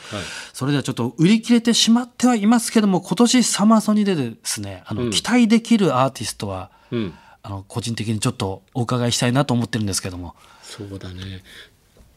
[0.54, 7.14] それではちょっと売り切れてしまってはいますけども今年サマーソニでですねあの、期待できるアーティストは、うん。
[7.46, 10.34] あの個人的にちょっとお伺いしたいなと思ってるんですけども。
[10.62, 11.44] そうだね。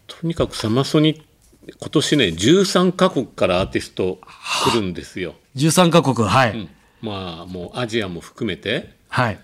[0.07, 1.21] とにかくサマソニ
[1.79, 4.21] 今年ね13カ国からアーティスト
[4.73, 5.35] 来るんですよ。
[5.57, 6.69] 13カ国はい、うん。
[7.01, 8.95] まあもうアジアも含めて。
[9.09, 9.41] はい。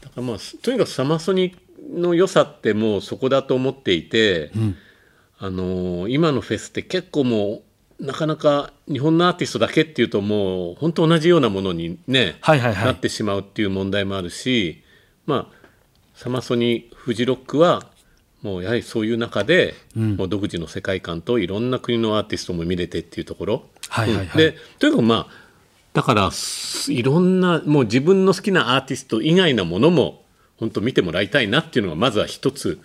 [0.00, 1.56] だからまあとにかくサマソニ
[1.92, 4.52] の良さってもうそこだと思っていて、
[5.38, 7.62] あのー今のフェスって結構も
[7.98, 12.84] うなかなか日本のアーティストだけっていうともう本当同じようなものにね、はいはいはい。
[12.86, 14.82] なってしまうっていう問題もあるし
[15.26, 15.64] まあ
[16.14, 17.86] サマソニフジロックは
[18.44, 24.26] もうやはりそういう中で、もう独自の世界観といろんな国のアーティストも見れてっていうところ、はいはいはい。
[24.26, 24.36] うん。
[24.36, 25.44] でとにかくまあ
[25.94, 30.24] だからすいろんなもう自分の好きなアーティスト以外なものも
[30.58, 32.78] 本当見てもらいたいなっていうのがまずは一つ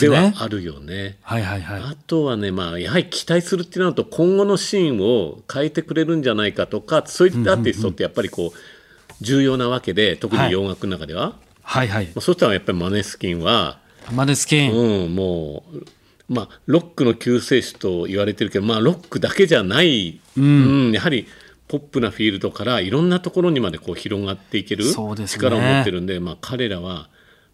[0.00, 0.34] ではね。
[0.36, 1.18] あるよね。
[1.22, 1.82] はいはいはい。
[1.82, 12.06] あとはね、まあ、やはり期待するってなると今後のシーンを変えてくれるんじゃないかとかそういったアーティストってやっぱりこう重要なわけで特に洋楽の中では、はいはい。
[12.06, 13.78] まあ、そうしたらやっぱりマネスキンは、
[14.10, 15.84] マネスキン、うん、もう、
[16.28, 20.92] まあ、ロックの救世主と言われてるけど、まあ、ロックだけじゃない、うん。
[20.92, 21.26] やはり
[21.68, 25.42] ポップなフィールドからいろんなところにまでこう広がっていけるそうですね。
[25.42, 27.08] 力を持ってるんで、まあ、彼らは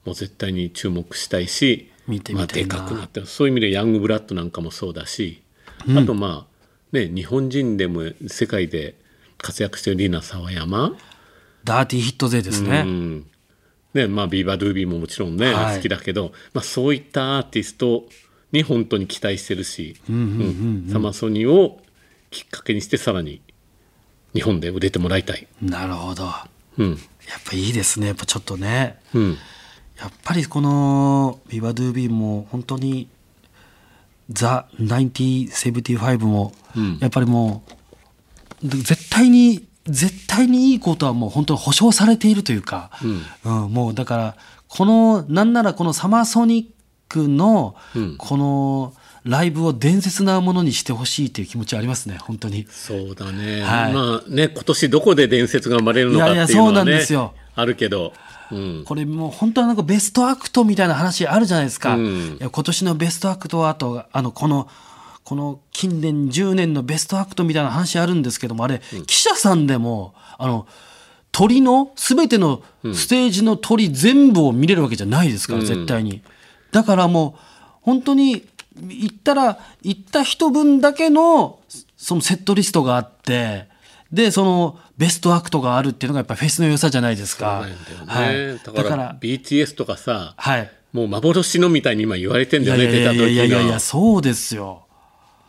[0.05, 5.43] もう絶対に注目したいし見てまあ、でかくなってるそういう意味でヤングブラッドなんかもそうだし、
[5.95, 8.95] あとまあね日本人でも世界で
[9.37, 10.97] 活躍してるリーナ沢山、
[11.65, 13.27] ダーティーヒット勢ですね、うん
[13.95, 15.77] ねまあ、ビーバー・ドゥービーももちろんね、はい。
[15.77, 18.05] 好きだけど、まあ、そういったアーティスト
[18.53, 21.79] に本当に期待してるし、うんサマソニを
[22.31, 23.41] きっかけにしてさらに
[24.35, 25.47] 日本で売れてもらいたい。
[25.63, 26.25] なるほど。
[26.25, 26.95] やうん。
[26.95, 26.97] っ
[27.47, 28.09] ぱいいですね。
[28.09, 28.99] やっぱちょっとね。
[29.15, 29.37] うん。
[29.99, 33.09] やっぱりこの「ビバドゥービーも本当に
[34.31, 36.99] 「ザ・1975もうん。
[37.01, 37.65] やっぱりも
[38.63, 42.91] う絶対に絶対にいいことはもう本当に保証されているというか、
[43.45, 43.73] うん。
[43.73, 44.37] もうだから
[44.69, 46.67] このなんならこのサマーソニッ
[47.09, 48.17] クのうん。
[48.19, 52.67] このライブを伝説なものにしてほしいという気持ちありますね本当に。
[52.71, 53.93] そうだね、はい。
[53.93, 57.35] まあね今年どこで伝説が生まれるのかっていうのはねいやいやそうなんですよ。
[57.55, 58.13] あるけど、
[58.53, 62.07] うん、これもう本当はなんかベストアクトみたいな話あるじゃないですか、うん。
[62.07, 64.69] いや今年のベストアクトはあとあのこの
[65.29, 70.67] この近年10年のベストアクトみたいな話あるんですけどもあれ、記者さんでもあの
[71.33, 72.63] 鳥の全ての
[72.95, 75.67] ステージの鳥全部を見れるわけじゃないですから、うん。
[75.67, 76.23] 絶対に。
[76.73, 77.41] だからもう
[77.83, 78.47] 本当に
[78.81, 81.59] 行ったら行った人分だけの
[81.99, 83.69] そのセットリストがあって
[84.11, 87.67] でそのベストアクトがあるっていうのがやっぱフェスの良さじゃないですか。
[87.67, 87.75] ね、
[88.07, 90.71] はい、だから BTS とかさはい。
[90.95, 92.65] もう幻のみたいに今言われてんい？
[92.65, 94.88] だよねやいやいやいやいやそうですよ。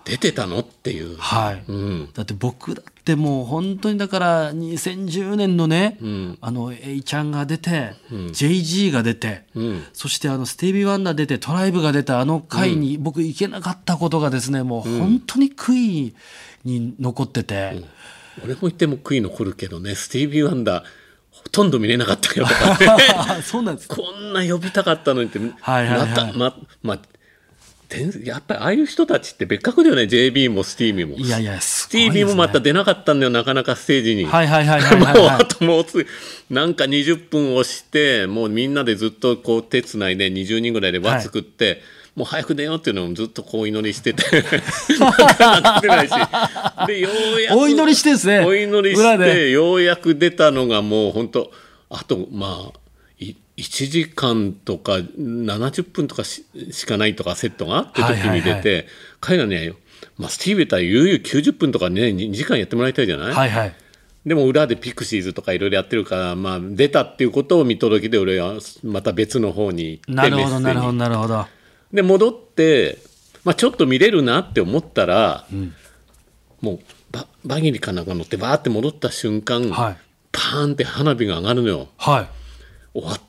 [0.09, 0.59] 出てたの？
[0.59, 1.63] っていう、はい。
[1.67, 2.09] うん。
[2.13, 6.37] だって僕だってもう本当にだから2010年のね、ん。
[6.41, 9.83] あの A ちゃんが出て、JG が出て、うん。
[9.93, 15.73] そしてあのスティービー・ワンダー出てトライブが出たあの回に僕行けなかったことがですねもう本当に悔
[16.07, 16.15] い
[16.63, 17.83] に残ってて、
[18.43, 20.83] 俺も言っても悔い残るけどねスティービー・ワンダー
[21.31, 23.87] ほとんど見れなかったよとかねそうなんです。
[23.87, 26.09] かこんな呼びたかったのにってはいはいはい。
[26.09, 26.99] またまま
[28.23, 30.03] やっぱりああいう人たちって別格だよね。
[30.03, 31.15] JB もスティービーも。
[31.17, 33.31] いやいやすスティービーもまた出なかったんだよ。
[33.31, 34.25] なかなかステージに。
[34.25, 36.05] はいはいはいはいはいもうあはい ともうつ
[36.51, 41.81] なんか20分押してもうみんなでずっとこう手つないで20人ぐらいで輪作って、
[42.15, 44.23] もう早く寝ようっていうのをずっとこうお祈りしてて。
[44.99, 46.11] なかなか出ないし。
[46.85, 48.39] でようやくお祈りしてんですね。
[48.41, 51.51] お祈りしてようやく出たのがもう本当
[51.89, 52.88] あとまあい
[53.59, 58.85] 1時間とか70分とかししかないとかセットがあって時に出て、はい
[59.21, 59.73] 彼らね、
[60.17, 63.75] まあ、スティーブター悠々90分とかね2時間やってもらいたいじゃない、はいはい。
[64.25, 68.53] でも裏でピクシーズとかいろいろやってるから、まあ、出たっていうことを見届けて俺は
[68.83, 71.45] また別の方に行ってなるほどなるほどなるほど。
[71.91, 72.97] で戻って、
[73.43, 75.45] まあ、ちょっと見れるなって思ったら、
[76.61, 76.79] もう
[77.11, 79.97] ババギリかなんか乗ってバーって戻った瞬間、はい。
[80.31, 81.87] パーンって花火が上がるのよ。
[81.97, 82.27] はい。
[82.93, 83.28] 終わった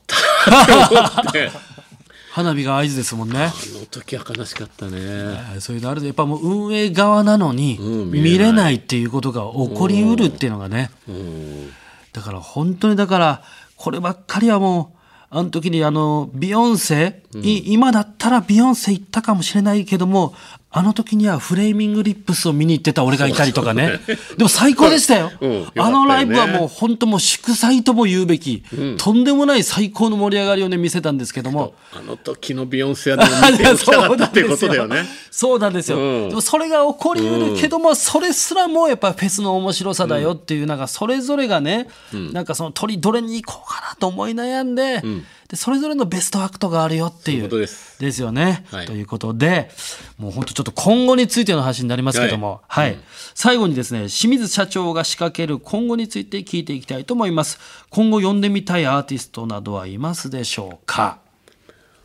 [2.33, 3.39] 花火が合図ですもんね。
[3.39, 4.99] あの時は悲しかったね。
[4.99, 10.91] はいそういうのあるとやっぱもう運営側なのにうん見れないっていうことが起こりうるっていうのがね。
[11.09, 11.71] うん。
[12.13, 13.43] だから本当にだから
[13.77, 20.35] こればっかりはもうあの時にあのビヨンセ、い今だったらビヨンセ行ったかもしれないけども
[20.73, 23.99] あの時にはフレーミングリップスを見に行ってた俺がいたりとかね。
[24.37, 25.51] でも最高でしたよ,、うん。
[25.63, 28.63] ねあのライブはもう本当もう祝祭とも言うべき、
[28.97, 31.75] とんでもない最高の盛り上がりをね見せたんですけども。
[31.93, 35.07] あの時のビヨンセはでも見ておきたかったってことだよね。
[35.33, 35.99] そうなんですよ。
[35.99, 36.29] うん。
[36.29, 45.03] でもそれが起こりうるけども、それすらもやっぱフェスの面白さだよっていう、なんかそれぞれがね、なんかそのトリどれに行こうかなと思い悩んで、
[45.51, 47.43] でそれぞれのベストアクトがあるよっていう。
[47.43, 47.99] ことです。
[47.99, 48.87] ですよね、はい。
[48.87, 49.69] ということで、
[50.17, 52.97] もう本当ちょっと今後についての話になりますけども、はい。
[53.35, 57.59] 最後にですね、清水社長が仕掛ける今後について聞いていきたいと思います。
[57.89, 61.19] 今後呼んでみたいアーティストなどはいますでしょうか？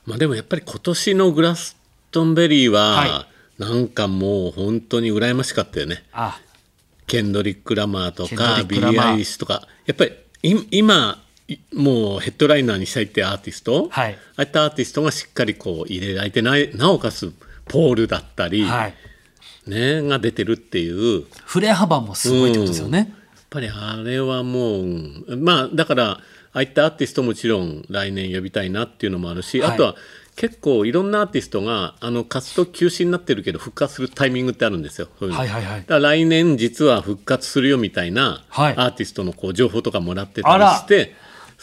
[0.07, 1.77] まあでもやっぱり今年のグラス
[2.09, 3.27] トンベリーは、は
[3.59, 6.03] なんかもう本当に羨ましかったよね。
[6.11, 6.39] あ、
[7.05, 9.67] ケンドリック・ラマーとかビリー・アイリッシュとか。
[9.85, 11.24] やっぱりい今い
[11.73, 14.13] もうヘッドライナーにしたいってアーティスト、はい。
[14.13, 17.33] ああいったアーティストがしっかりこう入れられてないなおかつ
[17.67, 18.93] ポールだったり、はい。
[19.67, 21.25] ね、が出てるっていう。
[21.45, 22.97] 振れ幅もすごいってことですよね。
[22.97, 23.07] やっ
[23.49, 26.21] ぱりあれはもう、うんまあだからあ
[26.53, 29.71] あいったアーティストもちろん来年呼びたいなっていうのもあるし、はい。
[29.73, 29.95] あとは
[30.35, 35.07] 結構いろんなアーティストがあの活動休止になってるけど復活するタイミングってあるんですよ。
[35.19, 35.39] そういうの。
[35.39, 35.79] はいはいはい。
[35.81, 38.75] だから来年実は復活するよみたいなアはい。
[38.75, 41.15] ーティストのこう情報とかもらってたりして、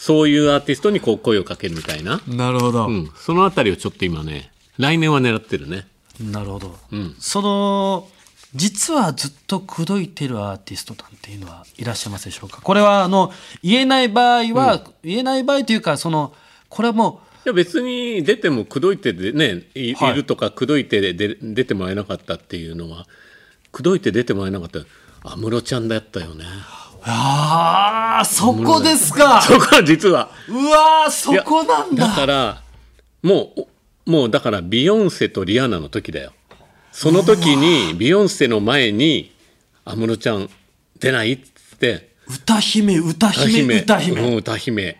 [0.05, 5.87] そういうアーティストにこう声をかけるみたいな、なるほど、うん、そのあたりをちょっと今ね来年は狙ってるね。
[6.19, 7.15] なるほど、ん。
[7.19, 8.09] その
[8.53, 12.59] 実はずっと口説いてるアーティストなんていうのはいらっしゃいますでしょうか？
[12.61, 13.31] これはあの
[13.63, 16.33] 言えない場合は、言えない場合というかその
[16.67, 20.15] これはもいや別に出ても口説いてでねい,、はい。
[20.15, 23.07] るとか口説いてでで出てもらえなかったっていうのは
[23.71, 24.79] 口説いて出てもらえなかった
[25.29, 26.43] 安室ちゃんだったよね。
[27.05, 29.41] うああそこですか。
[29.41, 30.29] そこは実は。
[30.47, 32.07] うわーそこなんだ。
[32.07, 32.63] だから
[33.21, 36.31] もうもうだからビヨンセとリアーナの時だよ。
[36.91, 39.33] その時にビヨンセの前に
[39.85, 40.49] 安室ちゃん
[40.99, 42.13] 出ないっつって。
[42.27, 44.21] 歌姫歌姫歌姫。
[44.21, 44.97] うん、歌姫。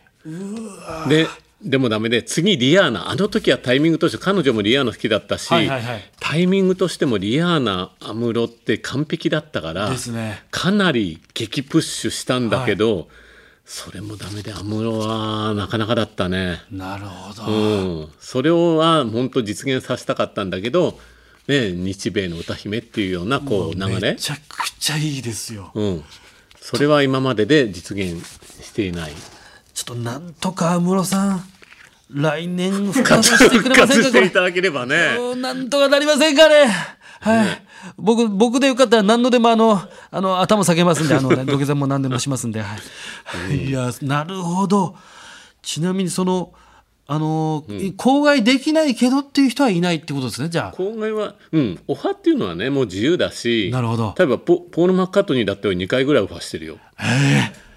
[1.08, 1.28] で
[1.64, 6.02] でもダメで次リアーナあの時はタイミングとして彼女もリアーナ好きだったし、はいはいはい。
[6.20, 10.44] タイミングとしてもリアーナ安室って完璧だったからですね。
[10.52, 13.08] かなり激プッシュしたんだけど、
[13.66, 16.60] それもダメで安室はなかなかだったね。
[16.70, 21.00] なるほど、うん、それをは本当実現させたかったんだけど、
[21.48, 25.72] ね、日米の歌姫っていうようなこう流めれ、ちゃくちゃいいですよ。
[25.76, 26.04] うん、
[26.60, 28.22] それは今までで実現
[28.62, 29.14] していない。
[29.74, 31.44] ちょっとなんとか安室さん
[32.10, 35.18] 来年 復活してく復れませんかしていただければね。
[35.20, 36.68] うんなんとかなりませんかね。
[37.20, 37.64] はい。
[37.98, 42.68] 僕、僕でよかったら何度でもあの、あの、頭下げますんで、あの、 土下座も何でもしますんで、は
[43.50, 43.70] い。
[43.70, 44.96] いや、なるほど。
[45.62, 46.54] ちなみにその、
[47.08, 47.66] あの、
[47.98, 50.72] 口外できないけどっていう人はいないってことですね、じゃあ。
[50.72, 56.78] 公害は、うん、オファーっていうのはね、もう自由だし、なるほど例えばポポール・マッカートニーだって2回ぐらいオファーしてるよ。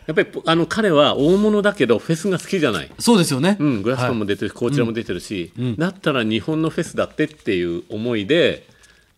[0.07, 2.90] やっぱりポあの彼は大物だけどフェスが好きじゃない。
[2.98, 3.57] そうですよね。
[3.59, 8.66] うん、グラストンも出てるし、こちらも出てるし、だったら日本のフェスだってっていう思いで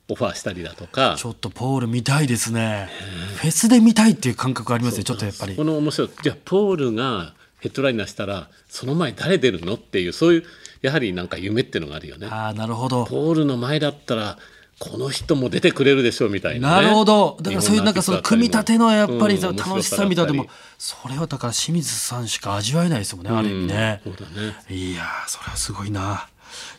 [0.08, 2.88] オファーしたりだとかちょっとポール見たいですね。
[3.36, 5.64] フェスで見たいっていう感覚ありますね、ちょっとやっぱりこ。
[5.64, 10.44] の面白いじゃあポールがヘッドライナーしたらその前誰出るのっていうそういう
[10.80, 12.28] やはりなんか夢っていうのがあるよね。
[12.30, 13.04] ああ、なるほど。
[13.04, 14.38] ポールの前だったら
[14.78, 17.36] この人も出てくれるでしょうみたいな、ね、なるほど。
[17.42, 20.46] だからそういうなんかその組み立てのやっぱりうん楽しさみたいなのも
[20.78, 24.00] それはだから清水さんしか味わえないですもんね、ある意味ね。
[24.04, 24.54] そうだね。
[24.68, 26.28] いやー、それはすごいな。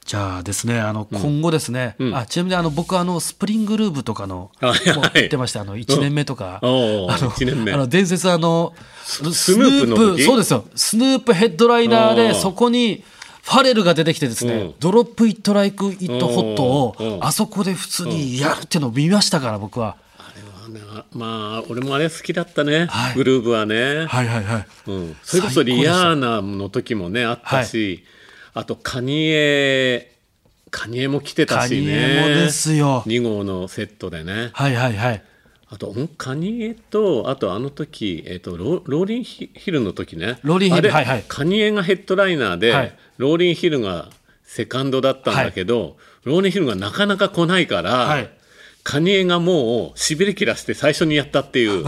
[0.05, 4.71] じゃあですね、あの今後ですね、あちなみにあの僕あのスプリングルーブとかの言
[5.25, 7.71] ってましたあの1年目とか、あの一年目。
[7.73, 8.73] あの伝説あの
[9.03, 9.21] ス
[9.57, 10.65] ヌープそうですよ。
[10.73, 13.03] スヌープヘッドライナーでそこに
[13.41, 14.73] ファレルが出てきてですね、うん。
[14.79, 19.97] ドロップ・イット・ライク・イット・ホットをあそこで普通にやるっていうのを見ましたから僕は。
[20.17, 20.31] あ
[20.71, 23.15] れはねまあ俺もあれ好きだったね、はい。
[23.15, 24.67] グルーブはね、はいはいはい。
[24.87, 28.03] うん、それこそリアーナの時もねあったし、
[28.53, 30.11] あとカニエ
[30.71, 31.77] カニエも来てたしね。
[31.77, 33.03] カニエもですよ。
[33.07, 34.51] 2号のセットでね。
[34.53, 35.23] はいはいはい。
[35.71, 40.39] あとんカニエとあとあの時、えっとロローリンヒヒルの時ね。
[40.41, 41.23] ローリンヒルはいはい。
[41.27, 42.97] カニエがヘッドライナーで、はい。
[43.17, 44.09] ローリンヒルが
[44.43, 48.29] セカンドだったんだけど、ローリンヒルがなかなか来ないから、はい。
[48.83, 51.85] カニエがもうしびれ切らして最初にやったっていう。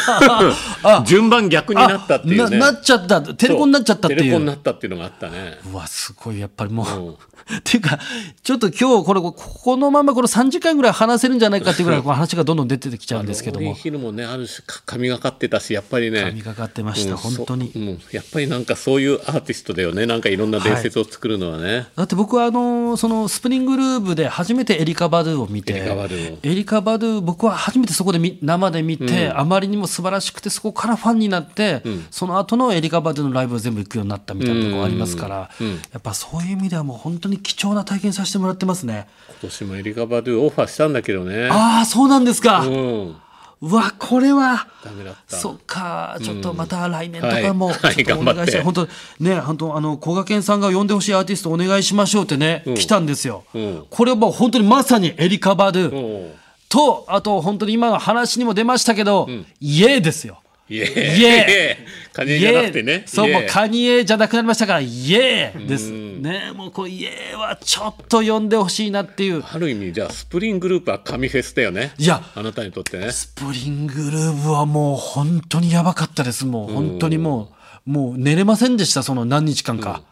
[1.04, 2.58] 順番逆になったっていうね。
[2.58, 3.20] ななっちゃった。
[3.20, 4.20] テレコになっちゃったっていう。
[4.20, 5.58] テレコになったっていうのがあったね。
[5.70, 6.40] うわすごい。
[6.40, 7.16] やっぱりもう、うん
[7.58, 7.98] っていうか
[8.42, 13.66] ちょっと今日これここのままこの3時間ぐらい話せるんじゃないかっていうぐらい 話がどんどん出てきちゃうんですけども。
[13.66, 16.22] ローリンヒルもねある種か神がかってたしやっぱりね。
[16.22, 17.70] 神がかってました、うん本当に。
[17.72, 20.06] そうんやっぱりなんかそういうアーティストだよね。
[20.06, 26.38] なんかいろんな伝説を作るのはね、だって僕はあのそのスプリングルーブで初めてエリカ・バドゥを見てエリカバドゥを。
[26.42, 35.50] エリカ・バドゥ僕は初めてそこで見生で見て、あまりにも素晴らしくてそこからファンになって、その後のエリカ・バドゥのライブを全部行くようになったみたいなところがありますから、
[35.92, 39.08] やっぱそういう意味ではもう本当に貴重な体験させてもらってますね。
[39.28, 41.48] 今年もエリカ・バドゥオファーしたんだけどね。
[41.50, 42.76] ああそうなんですか、うう
[43.10, 43.16] ん
[43.60, 44.66] わこれは。
[44.84, 45.36] ダメだった。
[45.36, 53.44] そっか、ちょっとまた来年とかも、はいはいちょっとお願いしたい、頑張本当ね、本当あの小賀健さんが呼んでほしいアーティストお願いしましょうってね、来たんですよ。
[53.54, 53.84] ん。
[53.88, 56.32] これはもう本当にまさにエリカ・バドゥ、うん。
[56.68, 59.28] と、あと本当に今の話にも出ましたけど、
[59.60, 60.40] イエーですよ。
[60.68, 65.90] イエーイエ カニエじゃなくてねそう、もうカニエじゃなくなりましたから、イエーです。
[65.90, 69.44] ね、もうこうイエーはちょっと呼んでほしいなっていう。
[69.44, 76.46] ある意味じゃあスプリングルーブは神フェスだよねいやあなたにとってねスプリングルーブはもう本当にやばかったです。
[76.46, 77.52] もう本当にも
[77.86, 80.02] う、もう寝れませんでした、その何日間か。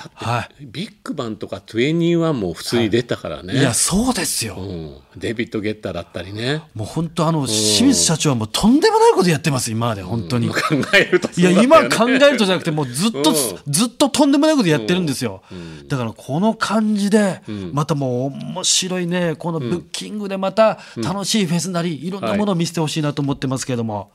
[0.00, 3.62] だって、はビッグバンとか2NE1も普通に出たからね、い。
[3.62, 4.56] や、そうですよ。
[4.56, 6.62] うん、デビッド・ゲッターだったりね。
[6.74, 10.48] もう本当あの、清水社長はもうとんでもないことやってます、今まで、本当に。
[10.48, 10.56] 考
[10.94, 13.34] えるといや、今考えるとじゃなくて、もうずっと、うん。
[13.66, 15.42] ずっととんでもないことやってるんですよ。
[15.88, 17.42] だからこの感じで、
[17.72, 24.12] またもう面白いね、このブッキングでまた楽しいフェスなり、いろんなものを見せてほしいなと思ってますけども。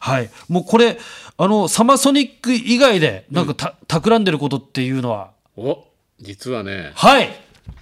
[0.00, 0.30] はい。
[0.48, 0.98] もうこれ、
[1.38, 5.84] あの、サマソニック以外で、なんかた、企んでることっていうのは、お
[6.20, 7.28] 実はねはい。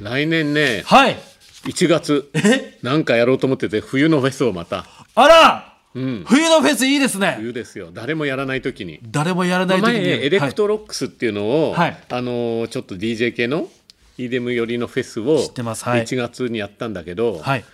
[0.00, 1.16] 来年ねはい。
[1.64, 2.30] 1月
[2.82, 4.84] なんかやろうと思ってて冬のフェスをまた。
[5.14, 6.24] あら、ん。
[6.24, 7.36] 冬のフェスいいですね。
[7.38, 7.90] 冬ですよ。
[7.92, 9.00] 誰もやらない時に。
[9.04, 9.92] 誰もやらない時に。
[9.92, 11.98] 前エレクはいトロックスっていうのを、はい。
[12.10, 13.68] あのーちょっと DJ 系の
[14.18, 15.84] EDM 寄りのフェスを知ってます。
[15.84, 16.02] はい。
[16.02, 17.64] 1月にやったんだけど、はい。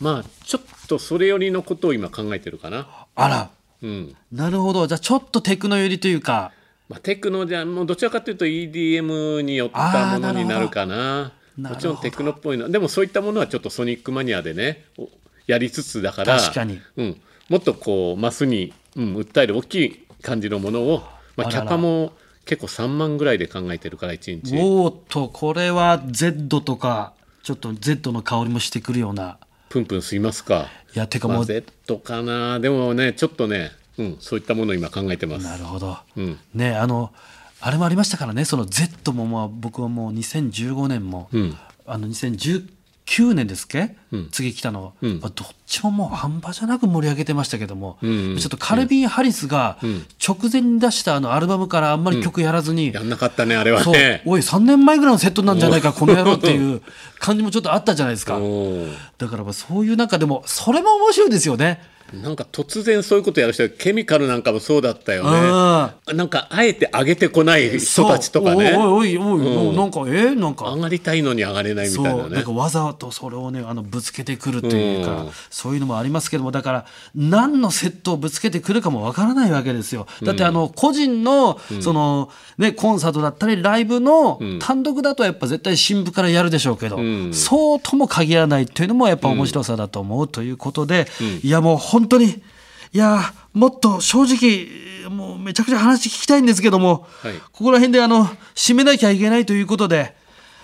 [0.00, 2.88] まあちょっとそれ寄りのことを今考えてるかな。
[3.14, 3.50] あら、
[3.82, 4.16] うん。
[4.32, 4.86] なるほど。
[4.86, 6.52] じゃあちょっとテクノ寄りというか、
[6.88, 11.32] まあ、テクノじゃもうどちらかというと EDM によったものになるかな。
[11.56, 12.68] もちろんテクノっぽいの。
[12.70, 15.08] でもそういったものはちょっとソニックマニアでねお
[15.46, 16.80] やりつつだから確かに。
[16.96, 21.02] うん、もっとこうマスに、うん、訴える大きい感じのものを、
[21.36, 22.12] まあ、キャパも
[22.44, 24.56] 結構3万ぐらいで考えてるから1日。
[24.56, 27.12] おーっと、これは Z とか、
[27.42, 29.38] ちょっと Z の香りもしてくるような。
[29.68, 30.68] プンプン吸いますか。
[30.94, 32.60] いや、てかまあ、もう、Z かな。
[32.60, 35.44] でもねちょっとね、うん、そういったものを今考えてます。
[35.44, 35.98] なるほど。
[36.16, 36.38] うん。
[36.54, 37.12] ね、あの、
[37.60, 41.56] あれもありましたからね、その Z もまあ僕はもう2015年も、ん。
[41.86, 42.77] あの2019
[43.34, 43.96] 年ですっけ、
[44.30, 45.20] 次来たの、ん。
[45.20, 48.36] まあどっちももう半端じゃなく盛り上げてましたけども、んうん。
[48.38, 49.78] ちょっとカルビン・ハリスが
[50.24, 54.22] 直前に出したあのアルバムからあんまり曲やらずに、やんなかったねあれはね。
[54.24, 56.82] おい3年前ぐらいのセットなんじゃないかこの野郎っていう
[57.18, 58.38] 感じもちょっとあったじゃないですか。
[59.18, 61.80] だからまあそういう中でもそれも面白いですよね
[62.12, 68.74] なんか突然そういうことやる人ケミカルなんかもそうだったよあねなんかあえて上げてこない人たちとかね。
[68.76, 70.72] おいおいおいおい、なんかえなんか。
[70.74, 72.28] 上がりたいのに上がれないみたいなね。
[72.30, 75.30] なんかわざとそれをねあのぶつけてくるというか、うん。
[75.50, 80.06] そういうのもありますけどもだから何のセットをぶつけてくるかもわからないわけですよ。
[80.22, 87.32] だってあの個人のその、ね、コンサートだったりライブの単独だとやっぱ絶対新婦からやるでしょうけど、ん。
[87.32, 91.06] そうとも限らないというのもやっぱ面白さだと思うということで、
[91.42, 100.14] いやもう本当にいやもっと正直もうめちゃくちゃ話聞きたいんですけども、はいここら辺であの締めなきゃいけないということで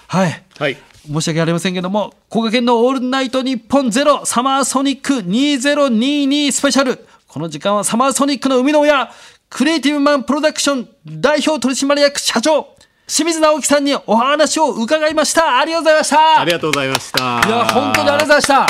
[0.06, 0.76] はいはい
[1.06, 7.06] 申し訳ありませんけども、小賀県のオールナイトニッポンゼロサマーソニック2022スペシャル。
[7.28, 9.10] この時間はサマーソニックの生みの親、
[9.50, 12.74] クリエイティブマンプロダクション代表取締役社長、
[13.06, 15.58] 清水直樹さんにお話を伺いました。
[15.58, 16.40] ありがとうございました。
[16.40, 18.60] ありがとうございましたいや、本当にありがとうございました。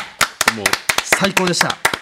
[0.57, 0.67] もう
[1.05, 1.94] 最高でした。